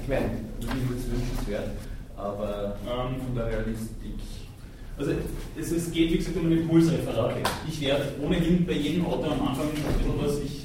Ich 0.01 0.09
meine, 0.09 0.31
natürlich 0.61 0.91
ist 0.91 1.07
es 1.07 1.13
wünschenswert, 1.13 1.71
aber 2.17 2.77
ähm, 2.85 3.21
von 3.21 3.35
der 3.35 3.47
Realistik. 3.47 4.19
Also 4.97 5.13
es, 5.59 5.73
es 5.73 5.91
geht, 5.91 6.13
wie 6.13 6.19
gesagt, 6.19 6.37
um 6.37 6.47
ein 6.47 6.53
Impulsreferat. 6.53 7.33
Okay. 7.33 7.43
Ich 7.69 7.81
werde 7.81 8.15
ohnehin 8.23 8.65
bei 8.65 8.75
jedem 8.75 9.07
Autor 9.07 9.33
am 9.33 9.49
Anfang 9.49 9.69
was, 10.23 10.39
ich 10.39 10.65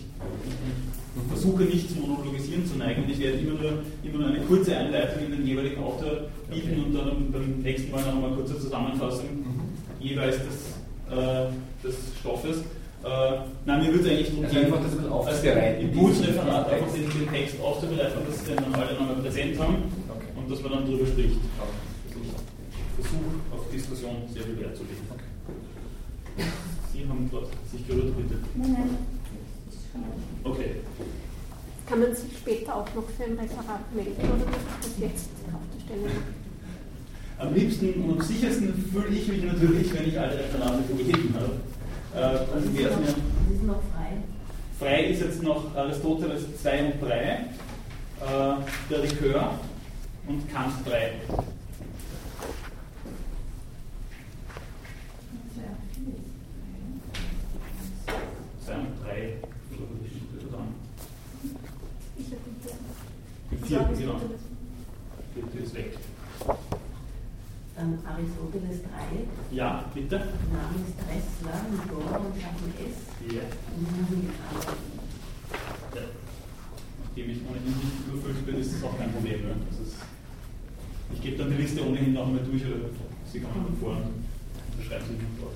versuche 1.39 1.63
nicht 1.63 1.89
zum 1.89 2.01
Monologisieren 2.01 2.65
zu 2.65 2.75
neigen 2.77 3.05
ich 3.09 3.19
werde 3.19 3.37
immer 3.37 3.59
nur, 3.59 3.71
immer 4.03 4.19
nur 4.19 4.27
eine 4.27 4.41
kurze 4.41 4.75
Einleitung 4.75 5.23
in 5.25 5.31
den 5.31 5.47
jeweiligen 5.47 5.81
Autor 5.81 6.27
bieten 6.51 6.71
okay. 6.71 6.83
und 6.85 6.93
dann 6.93 7.31
beim 7.31 7.59
nächsten 7.59 7.91
Mal 7.91 8.01
noch 8.01 8.13
einmal 8.13 8.31
kurze 8.31 8.59
Zusammenfassung 8.59 9.25
mhm. 9.25 10.03
jeweils 10.05 10.35
des, 10.37 10.75
äh, 11.15 11.47
des 11.83 11.95
Stoffes. 12.19 12.57
Äh, 12.57 13.39
nein, 13.65 13.83
mir 13.83 13.93
würde 13.93 14.03
es 14.03 14.09
eigentlich 14.11 14.27
darum 14.27 14.43
also 14.43 14.55
gehen, 14.55 14.65
einfach 14.65 14.81
das 14.83 15.43
als 15.43 15.79
Impulsreferat 15.79 16.69
einfach 16.73 16.91
den, 16.91 17.09
den 17.09 17.29
Text 17.31 17.61
aufzubereiten, 17.61 18.19
dass 18.27 18.39
Sie 18.39 18.51
den 18.51 18.57
dann 18.57 18.75
alle 18.75 18.93
nochmal 18.93 19.15
präsent 19.23 19.57
haben. 19.57 19.75
Okay. 20.09 20.27
Und 20.35 20.51
dass 20.51 20.61
man 20.61 20.71
dann 20.73 20.85
darüber 20.85 21.07
spricht. 21.07 21.39
Also 21.55 21.71
ich 22.19 22.83
versuche 22.99 23.31
auf 23.55 23.71
Diskussion 23.71 24.15
sehr 24.33 24.43
viel 24.43 24.59
Wert 24.59 24.75
zu 24.75 24.83
legen. 24.83 25.07
Sie 26.91 27.07
haben 27.07 27.29
gerade 27.31 27.47
sich 27.71 27.87
gerührt, 27.87 28.17
bitte. 28.17 28.35
Nein, 28.55 28.71
nein. 28.73 28.97
Okay. 30.43 30.75
Kann 31.89 32.01
man 32.01 32.13
sich 32.13 32.37
später 32.37 32.75
auch 32.75 32.93
noch 32.93 33.09
für 33.17 33.23
ein 33.23 33.31
Referat 33.39 33.95
melden 33.95 34.21
oder 34.21 34.45
muss 34.45 34.61
ich 34.85 34.99
das 34.99 34.99
jetzt 34.99 35.29
auf 35.51 35.65
der 35.73 35.81
Stelle 35.81 36.03
machen? 36.03 36.35
Am 37.39 37.53
liebsten 37.55 38.03
und 38.03 38.19
am 38.19 38.21
sichersten 38.21 38.91
fühle 38.93 39.07
ich 39.07 39.27
mich 39.27 39.43
natürlich, 39.43 39.91
wenn 39.95 40.07
ich 40.07 40.19
alle 40.19 40.37
Referate 40.37 40.83
gegeben 40.83 41.33
habe. 41.33 41.59
Äh, 42.15 42.53
also 42.53 42.69
mir. 42.69 42.89
ist 42.89 43.63
noch 43.63 43.81
frei. 43.91 44.17
Frei 44.77 45.05
ist 45.05 45.21
jetzt 45.21 45.41
noch 45.41 45.75
Aristoteles 45.75 46.43
2 46.61 46.85
und 46.85 47.01
3, 47.01 47.15
äh, 47.15 47.39
der 48.89 48.99
Likör 48.99 49.59
und 50.27 50.53
Kant 50.53 50.73
3. 50.85 51.13
4, 63.69 63.77
genau. 63.99 64.19
Die 65.35 65.59
ist 65.59 65.75
weg. 65.75 65.93
Dann 67.75 67.99
Aristoteles 68.03 68.81
3. 68.81 69.55
Ja, 69.55 69.85
bitte. 69.93 70.15
Name 70.17 70.75
ist 70.87 70.97
Dressler 70.97 71.61
mit 71.69 71.85
Ohr 71.93 72.19
und 72.19 72.41
Schatten 72.41 72.73
S. 72.81 72.97
Ja. 73.31 73.45
Und 73.77 74.23
ja. 75.95 76.01
Dem 77.15 77.29
ich 77.29 77.41
ohnehin 77.47 77.77
nicht 77.77 78.07
überfüllt 78.07 78.45
bin, 78.45 78.55
ist 78.59 78.73
das 78.73 78.83
auch 78.83 78.97
kein 78.97 79.11
Problem. 79.13 79.41
Ne? 79.43 79.55
Das 79.69 79.87
ist, 79.87 79.97
ich 81.13 81.21
gebe 81.21 81.37
dann 81.37 81.51
die 81.51 81.61
Liste 81.61 81.87
ohnehin 81.87 82.13
noch 82.13 82.25
einmal 82.25 82.43
durch 82.43 82.65
oder 82.65 82.89
sie 83.31 83.39
kommen 83.39 83.65
dann 83.67 83.77
vor 83.77 83.91
und 83.91 84.83
schreiben 84.83 85.05
sie 85.07 85.13
nicht 85.13 85.39
vor. 85.39 85.51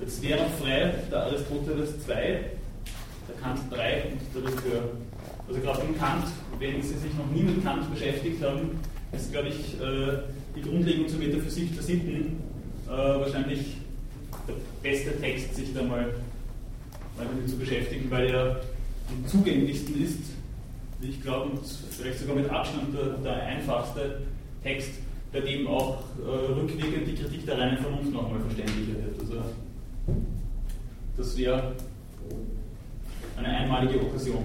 Jetzt 0.00 0.22
wäre 0.22 0.46
frei 0.60 0.94
der 1.10 1.22
Aristoteles 1.24 2.04
2, 2.04 2.14
der 2.14 3.36
Kant 3.42 3.60
3 3.70 4.04
und 4.04 4.20
der 4.34 4.50
Rückkehr 4.50 4.82
also 5.50 5.62
gerade 5.62 5.82
im 5.82 5.98
Kant, 5.98 6.26
wenn 6.60 6.80
Sie 6.80 6.96
sich 6.96 7.12
noch 7.18 7.26
nie 7.34 7.42
mit 7.42 7.64
Kant 7.64 7.92
beschäftigt 7.92 8.40
haben, 8.40 8.78
ist, 9.10 9.32
glaube 9.32 9.48
ich, 9.48 9.80
äh, 9.80 10.18
die 10.54 10.62
Grundlegung 10.62 11.08
zur 11.08 11.18
Metaphysik 11.18 11.74
der 11.74 11.82
Sitten 11.82 12.36
äh, 12.86 12.90
wahrscheinlich 12.90 13.78
der 14.46 14.54
beste 14.80 15.20
Text, 15.20 15.56
sich 15.56 15.74
da 15.74 15.82
mal, 15.82 16.14
mal 17.16 17.26
damit 17.26 17.50
zu 17.50 17.58
beschäftigen, 17.58 18.08
weil 18.12 18.28
er 18.28 18.60
am 19.08 19.26
zugänglichsten 19.26 20.00
ist, 20.00 20.20
wie 21.00 21.08
ich 21.08 21.20
glaube, 21.20 21.50
und 21.50 21.66
vielleicht 21.66 22.20
sogar 22.20 22.36
mit 22.36 22.48
Abstand 22.48 22.94
der, 22.94 23.14
der 23.14 23.46
einfachste 23.46 24.22
Text, 24.62 24.90
bei 25.32 25.40
dem 25.40 25.66
auch 25.66 26.04
äh, 26.24 26.52
rückwirkend 26.52 27.08
die 27.08 27.14
Kritik 27.14 27.44
der 27.46 27.58
reinen 27.58 27.78
Vernunft 27.78 28.12
noch 28.12 28.26
einmal 28.26 28.40
verständlicher 28.42 28.98
wird. 29.04 29.18
Also, 29.18 29.42
das 31.16 31.36
wäre 31.36 31.72
eine 33.36 33.48
einmalige 33.48 34.00
Okkasion. 34.00 34.44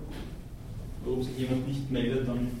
warum 1.03 1.23
sich 1.23 1.37
jemand 1.37 1.67
nicht 1.67 1.91
meldet, 1.91 2.27
dann 2.27 2.60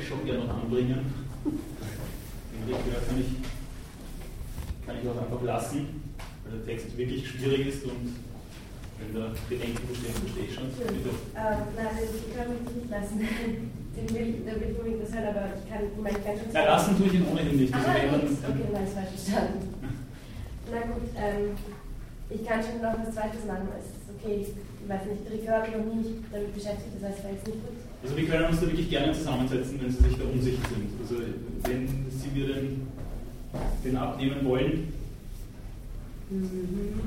schon 0.11 0.25
gerne 0.25 0.45
noch 0.45 0.63
anbringen. 0.63 1.13
Den 1.45 2.63
Ritual 2.67 3.01
kann 3.07 3.19
ich, 3.19 4.85
kann 4.85 4.95
ich 5.01 5.09
auch 5.09 5.21
einfach 5.21 5.41
lassen, 5.43 6.03
weil 6.43 6.59
der 6.59 6.65
Text 6.65 6.97
wirklich 6.97 7.27
schwierig 7.27 7.67
ist 7.67 7.83
und 7.85 8.15
wenn 8.99 9.15
da 9.15 9.31
Bedenken 9.49 9.87
bestehen, 9.87 10.13
verstehe 10.13 10.45
ich 10.45 10.53
schon. 10.53 10.69
Bitte. 10.77 11.09
Ähm, 11.33 11.59
nein, 11.75 11.97
ich 12.05 12.35
kann 12.35 12.53
mich 12.53 12.75
nicht 12.75 12.91
lassen. 12.91 13.19
Den 13.91 14.07
will, 14.15 14.39
der 14.45 14.55
will 14.55 14.73
unbedingt 14.79 15.03
das 15.03 15.11
hören, 15.11 15.35
aber 15.35 15.51
ich 15.51 15.67
kann, 15.67 15.83
ich 15.83 16.23
kann 16.23 16.37
schon 16.39 16.51
sagen. 16.53 16.65
lassen 16.65 16.95
tue 16.95 17.07
ich 17.07 17.13
ihn 17.13 17.27
ohnehin 17.27 17.57
nicht. 17.57 17.73
Also 17.73 17.89
ah, 17.89 17.91
okay, 17.91 18.71
nein, 18.71 18.87
ist 18.87 18.93
falsch 18.93 19.09
verstanden. 19.19 19.67
Na 20.71 20.79
gut, 20.79 21.11
ähm, 21.11 21.59
ich 22.29 22.47
kann 22.47 22.63
schon 22.63 22.79
noch 22.79 22.95
was 22.95 23.13
Zweites 23.13 23.43
machen. 23.43 23.67
Es 23.75 23.91
ist 23.91 24.07
okay, 24.15 24.47
ich 24.47 24.55
weiß 24.89 25.01
nicht, 25.05 25.21
ich 25.41 25.47
noch 25.47 25.93
nie 25.93 26.15
damit 26.31 26.53
beschäftigt, 26.53 26.95
das 26.99 27.09
heißt, 27.09 27.19
es 27.19 27.23
war 27.23 27.31
jetzt 27.31 27.47
nicht 27.47 27.59
gut. 27.61 27.77
Also 28.03 28.17
wir 28.17 28.27
können 28.27 28.45
uns 28.45 28.59
da 28.59 28.67
wirklich 28.67 28.89
gerne 28.89 29.13
zusammensetzen, 29.13 29.79
wenn 29.81 29.91
Sie 29.91 30.03
sich 30.03 30.17
da 30.17 30.23
unsicher 30.23 30.67
sind. 30.69 30.89
Also 31.01 31.15
wenn 31.63 31.87
Sie 32.09 32.39
mir 32.39 32.47
den, 32.53 32.87
den 33.83 33.97
abnehmen 33.97 34.45
wollen. 34.45 34.93
Mhm. 36.29 36.99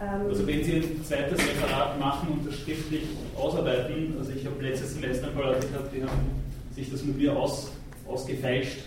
Ähm 0.00 0.26
also 0.28 0.46
wenn 0.46 0.64
Sie 0.64 0.72
ein 0.76 1.04
zweites 1.04 1.38
Referat 1.38 1.98
machen 1.98 2.28
und 2.28 2.46
das 2.46 2.58
schriftlich 2.58 3.04
ausarbeiten, 3.36 4.14
also 4.18 4.32
ich 4.32 4.44
habe 4.44 4.60
letztes 4.60 4.94
Semester 4.94 5.28
ein 5.28 5.34
paar 5.34 5.52
Leute 5.52 5.66
gehabt, 5.68 5.94
die 5.94 6.02
haben 6.02 6.42
sich 6.74 6.90
das 6.90 7.04
mit 7.04 7.16
mir 7.16 7.36
aus, 7.36 7.70
ausgefeilscht. 8.06 8.80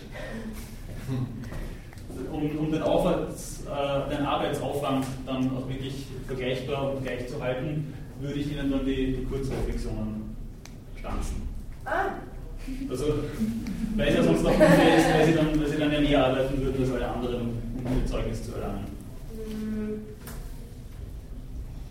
Um, 2.32 2.58
um 2.58 2.72
den, 2.72 2.82
Aufwands, 2.82 3.55
äh, 3.66 4.14
den 4.14 4.24
Arbeitsaufwand 4.24 5.06
dann 5.26 5.50
auch 5.56 5.68
wirklich 5.68 6.06
vergleichbar 6.26 6.92
und 6.92 7.04
gleich 7.04 7.28
zu 7.28 7.42
halten, 7.42 7.92
würde 8.20 8.40
ich 8.40 8.52
Ihnen 8.52 8.70
dann 8.70 8.84
die, 8.84 9.16
die 9.16 9.24
Kurzreflexionen 9.24 10.36
stanzen. 10.98 11.48
Ah. 11.84 12.06
Also, 12.90 13.04
weil 13.96 14.08
es 14.08 14.16
ja 14.16 14.22
sonst 14.22 14.42
noch 14.42 14.50
unfair 14.50 14.98
ist, 14.98 15.14
weil 15.14 15.26
sie, 15.26 15.34
dann, 15.34 15.60
weil 15.60 15.68
sie 15.68 15.78
dann 15.78 15.92
ja 15.92 16.00
mehr 16.00 16.26
arbeiten 16.26 16.60
würden 16.60 16.82
als 16.82 16.92
alle 16.92 17.08
anderen, 17.08 17.40
um, 17.42 17.50
um 17.84 18.00
ihr 18.00 18.06
Zeugnis 18.06 18.42
zu 18.42 18.54
erlangen. 18.54 18.84
Mhm. 19.34 20.00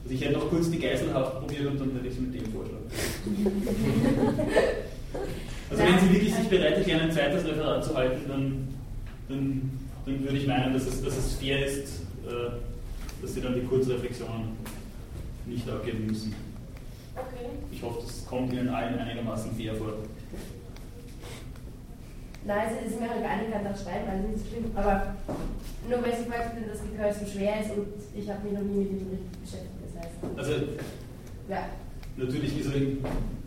Also 0.04 0.16
ich 0.16 0.22
hätte 0.22 0.34
noch 0.34 0.50
kurz 0.50 0.70
die 0.70 0.80
Geiselhaft 0.80 1.40
probiert 1.40 1.68
und 1.68 1.80
dann 1.80 1.92
hätte 1.94 2.08
ich 2.08 2.14
es 2.14 2.20
mit 2.20 2.34
dem 2.34 2.52
Vorschlag. 2.52 2.80
Also 5.70 5.84
wenn 5.84 6.00
Sie 6.00 6.14
wirklich 6.14 6.34
sich 6.34 6.48
bereit 6.48 6.78
erklären, 6.78 7.02
ein 7.02 7.12
zweites 7.12 7.46
Referat 7.46 7.84
zu 7.84 7.96
halten, 7.96 8.22
dann, 8.28 8.68
dann, 9.28 9.72
dann 10.06 10.24
würde 10.24 10.38
ich 10.38 10.48
meinen, 10.48 10.74
dass 10.74 10.86
es, 10.86 11.04
dass 11.04 11.18
es 11.18 11.34
fair 11.36 11.66
ist, 11.66 12.02
äh, 12.26 12.52
dass 13.22 13.34
Sie 13.34 13.42
dann 13.42 13.56
die 13.56 13.66
Kurzreflexionen 13.66 14.58
nicht 15.46 15.70
abgeben 15.70 16.08
müssen. 16.08 16.36
Okay. 17.16 17.50
Ich 17.72 17.82
hoffe, 17.82 18.02
das 18.06 18.26
kommt 18.26 18.54
Ihnen 18.54 18.70
allen 18.70 19.00
einigermaßen 19.00 19.56
fair 19.56 19.74
vor. 19.76 19.94
Nein, 22.46 22.68
es 22.86 22.92
ist 22.92 23.00
mir 23.00 23.10
halt 23.10 23.24
gar 23.24 23.38
nicht 23.38 23.54
anders 23.54 23.82
schreiben, 23.82 24.08
also 24.08 24.28
nicht 24.28 24.40
so 24.40 24.46
schlimm. 24.50 24.72
Aber 24.76 25.16
nur 25.90 26.04
weil 26.04 26.16
Sie 26.16 26.26
gesagt 26.26 26.50
haben, 26.50 26.68
dass 26.68 26.84
Likör 26.84 27.14
so 27.14 27.26
schwer 27.26 27.62
ist 27.62 27.72
und 27.72 27.88
ich 28.16 28.30
habe 28.30 28.44
mich 28.44 28.54
noch 28.54 28.62
nie 28.62 28.84
mit 28.84 28.92
dem 28.92 29.42
beschäftigt, 29.42 29.74
das 29.82 30.04
heißt. 30.04 30.38
Also, 30.38 30.52
ja. 31.50 31.66
natürlich 32.18 32.60
ist 32.60 32.68
er 32.68 32.82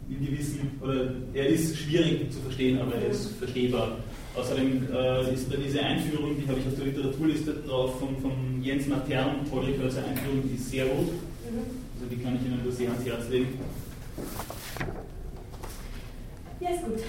in, 0.08 0.26
gewissen, 0.26 0.70
oder 0.80 1.12
er 1.34 1.46
ist 1.46 1.76
schwierig 1.76 2.30
zu 2.32 2.40
verstehen, 2.40 2.80
aber 2.80 2.94
er 2.94 3.10
ist 3.10 3.36
verstehbar. 3.38 3.98
Außerdem 4.34 4.86
äh, 4.92 5.34
ist 5.34 5.52
da 5.52 5.56
diese 5.56 5.80
Einführung, 5.80 6.36
die 6.40 6.48
habe 6.48 6.60
ich 6.60 6.66
auf 6.66 6.74
der 6.76 6.86
Literaturliste 6.86 7.54
drauf, 7.66 7.98
von, 7.98 8.16
von 8.18 8.62
Jens 8.62 8.86
Matern, 8.86 9.44
Polykurse 9.50 10.04
Einführung, 10.04 10.42
die 10.48 10.54
ist 10.54 10.70
sehr 10.70 10.86
gut. 10.86 11.08
Mhm. 11.08 11.88
Also 12.00 12.14
die 12.14 12.22
kann 12.22 12.36
ich 12.36 12.46
Ihnen 12.46 12.62
nur 12.62 12.72
sehr 12.72 12.90
ans 12.90 13.04
Herz 13.04 13.28
legen. 13.30 13.58
Ja, 16.60 16.70
ist 16.70 16.84
gut. 16.84 17.00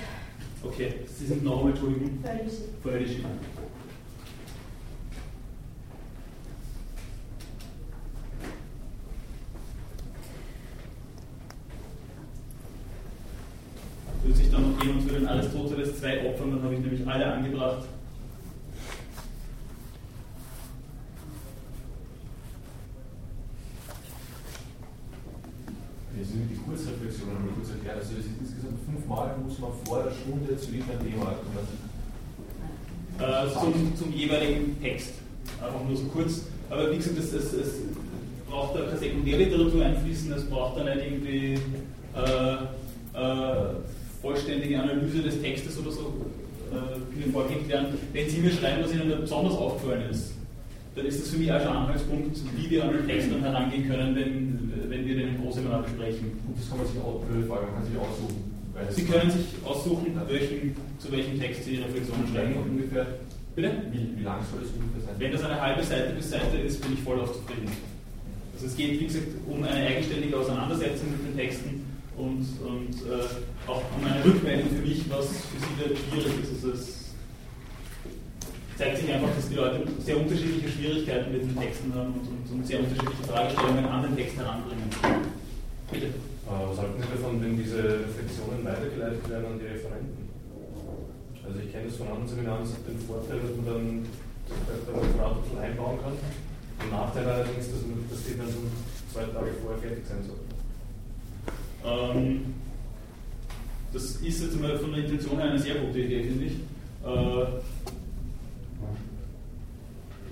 Okay, 0.63 0.93
Sie 1.17 1.25
sind 1.25 1.43
noch 1.43 1.57
einmal, 1.57 1.71
Entschuldigung. 1.71 2.19
Förderregie. 2.83 3.23
Würde 14.23 14.37
sich 14.37 14.51
dann 14.51 14.71
noch 14.71 14.83
jemand 14.83 15.03
für 15.03 15.13
den 15.13 15.27
2 15.99 16.29
opfern, 16.29 16.51
dann 16.51 16.63
habe 16.63 16.73
ich 16.73 16.79
nämlich 16.79 17.07
alle 17.07 17.33
angebracht. 17.33 17.83
Kurzreflexion 26.69 27.29
haben 27.29 27.45
wir 27.45 27.53
kurz 27.53 27.71
erklärt. 27.71 27.97
Also 27.97 28.13
es 28.13 28.25
ist 28.25 28.39
insgesamt 28.39 28.79
fünfmal 28.85 29.35
muss 29.43 29.57
man 29.59 29.71
vor 29.85 30.03
der 30.03 30.11
Stunde 30.11 30.55
zu 30.55 30.71
irgendeinem 30.71 31.11
Thema 31.11 31.33
äh, 33.19 33.51
zum, 33.51 33.95
zum 33.97 34.13
jeweiligen 34.13 34.79
Text. 34.81 35.13
Einfach 35.61 35.83
nur 35.83 35.97
so 35.97 36.05
kurz. 36.05 36.43
Aber 36.69 36.91
wie 36.91 36.97
gesagt, 36.97 37.17
es, 37.17 37.33
es, 37.33 37.53
es 37.53 37.73
braucht 38.47 38.75
da 38.75 38.85
keine 38.85 38.97
Sekundärliteratur 38.97 39.83
einfließen, 39.85 40.31
es 40.31 40.45
braucht 40.45 40.77
dann 40.77 40.85
nicht 40.85 41.05
irgendwie 41.05 41.59
äh, 42.15 42.53
äh, 43.17 43.75
vollständige 44.21 44.81
Analyse 44.81 45.21
des 45.21 45.41
Textes 45.41 45.77
oder 45.79 45.91
so 45.91 46.13
äh, 46.71 47.31
vorgelegt 47.31 47.69
werden. 47.69 47.87
Wenn 48.13 48.29
Sie 48.29 48.39
mir 48.39 48.51
schreiben, 48.51 48.83
was 48.83 48.93
Ihnen 48.93 49.21
besonders 49.21 49.55
aufgefallen 49.55 50.09
ist, 50.11 50.33
dann 50.95 51.05
ist 51.05 51.21
das 51.21 51.29
für 51.29 51.37
mich 51.37 51.51
auch 51.51 51.61
schon 51.61 51.71
ein 51.71 51.77
Anhaltspunkt, 51.77 52.37
wie 52.57 52.69
wir 52.69 52.83
an 52.83 52.93
den 52.93 53.07
Text 53.07 53.31
dann 53.31 53.41
herangehen 53.41 53.87
können, 53.87 54.15
wenn, 54.15 54.89
wenn 54.89 55.05
wir 55.05 55.15
den 55.15 55.29
im 55.29 55.41
Großseminar 55.41 55.83
besprechen. 55.83 56.31
Und 56.47 56.57
das 56.57 56.69
kann 56.69 56.77
man 56.77 56.87
sich 56.87 56.97
auch, 56.99 57.21
man 57.29 57.73
kann 57.73 57.85
sich 57.85 57.97
aussuchen. 57.97 58.49
Sie 58.89 59.03
können 59.03 59.29
sich 59.29 59.45
aussuchen, 59.65 60.19
welchen, 60.27 60.75
zu 60.99 61.11
welchem 61.11 61.39
Text 61.39 61.65
Sie 61.65 61.77
Reflexionen 61.77 62.27
schreiben. 62.31 62.55
Ungefähr. 62.55 63.05
Bitte? 63.55 63.71
Wie, 63.91 64.17
wie 64.17 64.23
lang 64.23 64.39
soll 64.49 64.63
es 64.63 64.71
ungefähr 64.71 65.03
sein? 65.05 65.15
Wenn 65.17 65.31
das 65.31 65.43
eine 65.43 65.59
halbe 65.59 65.83
Seite 65.83 66.13
bis 66.13 66.29
Seite 66.29 66.57
ist, 66.57 66.81
bin 66.81 66.93
ich 66.93 66.99
voll 66.99 67.19
auf 67.19 67.33
zufrieden. 67.33 67.69
Also 68.53 68.67
es 68.67 68.77
geht, 68.77 68.99
wie 68.99 69.05
gesagt, 69.05 69.27
um 69.47 69.63
eine 69.63 69.85
eigenständige 69.85 70.37
Auseinandersetzung 70.37 71.11
mit 71.11 71.27
den 71.27 71.37
Texten 71.37 71.88
und, 72.19 72.43
und 72.59 72.95
äh, 73.07 73.23
auch 73.65 73.81
um 73.95 74.03
eine 74.03 74.23
Rückmeldung 74.23 74.69
für 74.69 74.83
mich, 74.83 75.09
was 75.09 75.27
für 75.47 75.59
Sie 75.63 75.75
da 75.79 75.85
schwierig 75.95 76.43
ist. 76.43 76.51
Also 76.51 76.75
es 76.75 77.15
zeigt 78.77 78.97
sich 78.99 79.11
einfach, 79.11 79.33
dass 79.35 79.47
die 79.49 79.55
Leute 79.55 79.83
sehr 80.03 80.17
unterschiedliche 80.17 80.69
Schwierigkeiten 80.69 81.31
mit 81.31 81.41
den 81.43 81.55
Texten 81.55 81.93
haben 81.95 82.13
und, 82.13 82.27
und, 82.27 82.59
und 82.59 82.67
sehr 82.67 82.79
unterschiedliche 82.79 83.23
Fragestellungen 83.23 83.85
an 83.85 84.03
den 84.03 84.15
Text 84.17 84.35
heranbringen. 84.35 84.89
Bitte. 85.91 86.07
Äh, 86.07 86.11
was 86.47 86.77
halten 86.77 87.01
Sie 87.01 87.07
davon, 87.07 87.41
wenn 87.41 87.55
diese 87.57 88.03
Reflexionen 88.03 88.65
weitergeleitet 88.67 89.23
werden 89.29 89.45
an 89.45 89.59
die 89.59 89.71
Referenten? 89.71 90.29
Also 91.47 91.59
ich 91.65 91.71
kenne 91.71 91.87
das 91.87 91.97
von 91.97 92.07
anderen 92.07 92.27
Seminaren, 92.27 92.63
es 92.63 92.73
hat 92.75 92.85
den 92.85 92.99
Vorteil, 92.99 93.39
dass 93.39 93.55
man 93.55 93.65
dann 93.65 93.79
ein 93.79 95.41
bisschen 95.41 95.59
einbauen 95.59 95.97
kann. 96.03 96.13
Der 96.79 96.89
Nachteil 96.93 97.25
allerdings, 97.25 97.71
dass 97.71 97.81
man, 97.87 98.05
das 98.11 98.21
dann 98.27 98.47
so 98.47 98.59
zwei 99.11 99.23
Tage 99.33 99.55
vorher 99.63 99.79
fertig 99.79 100.05
sein 100.05 100.23
soll. 100.23 100.48
Ähm, 101.85 102.53
das 103.91 104.03
ist 104.17 104.41
jetzt 104.41 104.59
mal 104.59 104.77
von 104.77 104.91
der 104.91 105.03
Intention 105.03 105.37
her 105.37 105.49
eine 105.49 105.59
sehr 105.59 105.75
gute 105.75 105.99
Idee, 105.99 106.23
finde 106.23 106.45
ich. 106.45 106.53
Äh, 106.53 107.45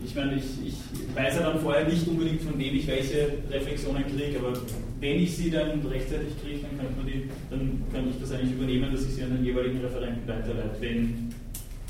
ich 0.03 0.15
meine, 0.15 0.35
ich, 0.35 0.43
ich 0.65 1.15
weiß 1.15 1.35
ja 1.37 1.49
dann 1.49 1.59
vorher 1.59 1.87
nicht 1.87 2.07
unbedingt, 2.07 2.41
von 2.41 2.57
wem 2.57 2.75
ich 2.75 2.87
welche 2.87 3.33
Reflexionen 3.49 4.05
kriege, 4.05 4.37
aber 4.39 4.53
wenn 4.99 5.19
ich 5.19 5.35
sie 5.35 5.49
dann 5.49 5.81
rechtzeitig 5.85 6.39
kriege, 6.41 6.59
dann 6.59 6.77
kann, 6.77 6.95
man 6.97 7.07
die, 7.07 7.29
dann 7.49 7.83
kann 7.91 8.09
ich 8.09 8.19
das 8.21 8.31
eigentlich 8.31 8.53
übernehmen, 8.53 8.91
dass 8.91 9.05
ich 9.05 9.15
sie 9.15 9.23
an 9.23 9.35
den 9.35 9.45
jeweiligen 9.45 9.79
Referenten 9.81 10.27
weiterleite, 10.27 10.77
wenn 10.79 11.33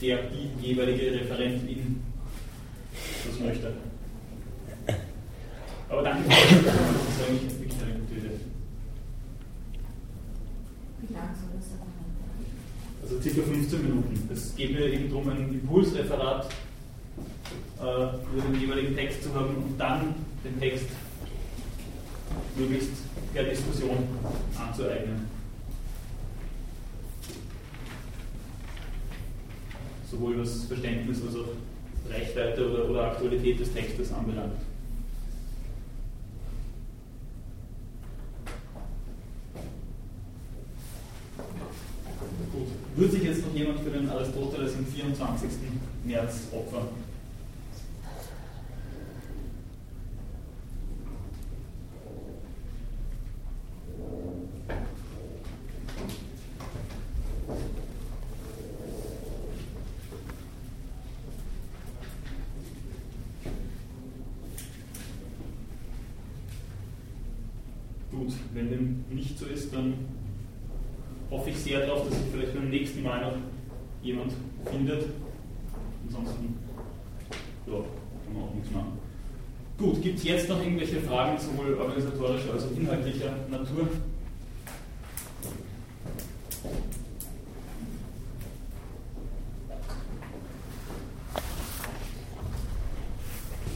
der 0.02 0.20
die 0.24 0.68
jeweilige 0.68 1.12
Referentin 1.20 2.02
das 3.26 3.40
möchte. 3.40 3.74
Aber 5.90 6.02
danke 6.02 6.24
das 6.30 6.38
ist 6.38 7.30
eigentlich 7.30 7.60
wirklich 7.60 7.82
eine 7.82 8.00
gute 8.00 8.16
Idee. 8.16 8.40
Wie 11.02 11.07
lang 11.07 11.07
soll 11.07 11.07
das 11.07 11.07
sein? 11.07 11.07
Also 13.02 13.22
circa 13.22 13.42
15 13.42 13.82
Minuten. 13.84 14.30
Es 14.34 14.56
geht 14.56 14.74
mir 14.74 14.86
eben 14.86 15.10
darum, 15.10 15.30
ein 15.30 15.54
Impulsreferat 15.54 16.50
äh, 17.80 17.84
über 17.84 18.42
den 18.52 18.60
jeweiligen 18.60 18.96
Text 18.96 19.24
zu 19.24 19.34
haben 19.34 19.56
und 19.56 19.78
dann 19.78 20.14
den 20.44 20.60
Text 20.60 20.88
möglichst 22.58 22.92
per 23.34 23.44
Diskussion 23.44 23.98
anzueignen. 24.60 25.28
Sowohl 30.10 30.40
was 30.40 30.64
Verständnis 30.66 31.22
als 31.26 31.36
auch 31.36 31.50
Reichweite 32.10 32.70
oder, 32.70 32.90
oder 32.90 33.12
Aktualität 33.12 33.60
des 33.60 33.74
Textes 33.74 34.12
anbelangt. 34.12 34.67
25. 45.18 45.50
März 46.06 46.48
opfern. 46.54 46.88
Gut, 68.12 68.34
wenn 68.54 68.70
dem 68.70 69.06
nicht 69.10 69.38
so 69.38 69.46
ist, 69.48 69.74
dann 69.74 69.94
hoffe 71.32 71.50
ich 71.50 71.58
sehr 71.58 71.86
darauf, 71.86 72.08
dass 72.08 72.20
ich 72.20 72.26
vielleicht 72.32 72.54
beim 72.54 72.70
nächsten 72.70 73.04
Mal 73.04 73.22
noch 73.22 73.38
jemand 74.02 74.34
jetzt 80.28 80.50
noch 80.50 80.62
irgendwelche 80.62 81.00
Fragen, 81.02 81.38
sowohl 81.40 81.76
organisatorischer 81.76 82.54
als 82.54 82.66
auch 82.66 82.78
inhaltlicher 82.78 83.34
Natur? 83.50 83.88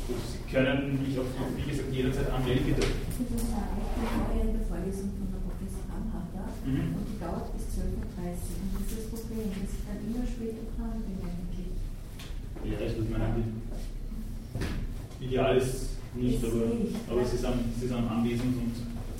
Gut, 0.07 0.17
Sie 0.27 0.53
können 0.53 0.99
mich 1.01 1.17
auch, 1.17 1.23
wie 1.55 1.71
gesagt, 1.71 1.93
jederzeit 1.93 2.29
anmelden, 2.31 2.65
bitte. 2.65 2.81
Ich 2.83 3.29
muss 3.31 3.49
sagen, 3.49 3.79
ich 3.79 4.67
Vorlesung 4.67 5.11
von 5.15 5.31
der 5.31 5.39
Professor 5.47 5.87
Amharter 5.87 6.51
mhm. 6.65 6.95
und 6.99 7.05
die 7.07 7.19
dauert 7.19 7.47
bis 7.55 7.63
12.30 7.79 7.87
Uhr. 7.87 8.59
Und 8.59 8.75
das 8.75 8.91
ist 8.91 8.97
das 8.99 9.21
Problem, 9.21 9.47
dass 9.55 9.71
ich 9.71 9.83
dann 9.87 9.99
immer 10.03 10.27
später 10.27 10.63
dran 10.75 10.99
bin 11.07 11.15
eigentlich. 11.23 11.71
Ja, 12.67 12.85
ich 12.85 12.97
würde 12.97 13.11
meinen, 13.11 13.61
ideal 15.21 15.57
ist 15.57 15.90
nicht, 16.13 16.43
aber, 16.43 16.71
aber 17.09 17.25
sie, 17.25 17.37
sind, 17.37 17.53
sie 17.79 17.87
sind 17.87 17.97
anwesend 17.97 18.57
und 18.57 18.73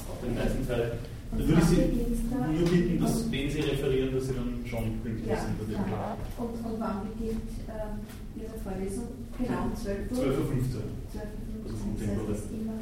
auf 0.10 0.20
den 0.24 0.36
meisten 0.36 0.68
Teil. 0.68 1.00
Dann 1.32 1.48
würde 1.48 1.62
ich 1.62 1.68
Sie 1.68 1.76
nur 1.78 2.70
bitten, 2.70 3.00
dass, 3.00 3.32
wenn 3.32 3.50
Sie 3.50 3.62
referieren, 3.62 4.14
dass 4.14 4.28
Sie 4.28 4.34
dann 4.34 4.60
schon 4.66 5.00
pünktlich 5.00 5.28
ja, 5.28 5.40
sind. 5.40 5.72
Ja. 5.72 6.18
Und, 6.38 6.66
und 6.66 6.80
wann 6.80 7.08
beginnt 7.08 7.50
ähm, 7.70 8.04
Ihre 8.36 8.60
Vorlesung? 8.60 9.08
Genau, 9.38 9.72
12 9.82 10.12
Uhr? 10.12 10.18
12.15 10.18 10.28
Uhr. 10.28 10.84
12.15 11.16 12.20
Uhr. 12.20 12.28
Also 12.28 12.32
das 12.32 12.38
heißt, 12.38 12.46
ist 12.46 12.52
immer 12.52 12.74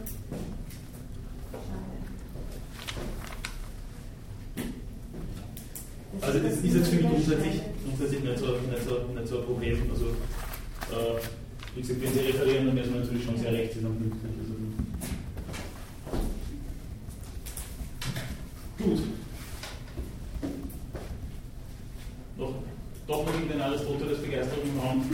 Also 6.22 6.39
das 6.39 6.53
ist 6.53 6.76
jetzt 6.76 6.89
für 6.89 6.95
mich 6.95 7.07
grundsätzlich, 7.07 7.62
grundsätzlich 7.86 8.24
nicht, 8.24 8.39
so, 8.39 8.45
nicht, 8.45 8.84
so, 8.84 9.14
nicht 9.14 9.28
so 9.28 9.39
ein 9.39 9.45
Problem. 9.45 9.78
Also 9.91 10.05
äh, 10.05 11.20
wie 11.76 11.82
gesagt, 11.82 12.02
wenn 12.02 12.14
Sie 12.14 12.20
referieren, 12.20 12.68
dann 12.68 12.76
müssen 12.76 12.94
wir 12.94 13.02
natürlich 13.02 13.26
schon 13.26 13.38
sehr 13.38 13.54
recht 13.54 13.74
sein 13.74 13.86
und. 13.86 14.12
Also, 14.24 14.60
Gut. 18.80 19.02
Noch, 22.38 22.54
doch 23.08 23.26
noch 23.26 23.34
irgendein 23.34 23.62
Aristoteles 23.62 24.22
Begeisterung 24.22 24.64
im 24.64 24.80
Raum. 24.80 25.06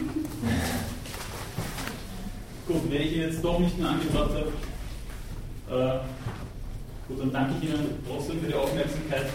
Gut, 2.67 2.91
wenn 2.91 3.01
ich 3.01 3.13
ihn 3.13 3.21
jetzt 3.21 3.43
doch 3.43 3.59
nicht 3.59 3.77
mehr 3.79 3.89
angebracht 3.89 4.31
habe, 4.31 4.51
äh, 5.69 5.99
gut, 7.07 7.19
dann 7.19 7.31
danke 7.31 7.55
ich 7.59 7.69
Ihnen 7.69 8.03
trotzdem 8.07 8.39
für 8.39 8.47
die 8.47 8.53
Aufmerksamkeit 8.53 9.27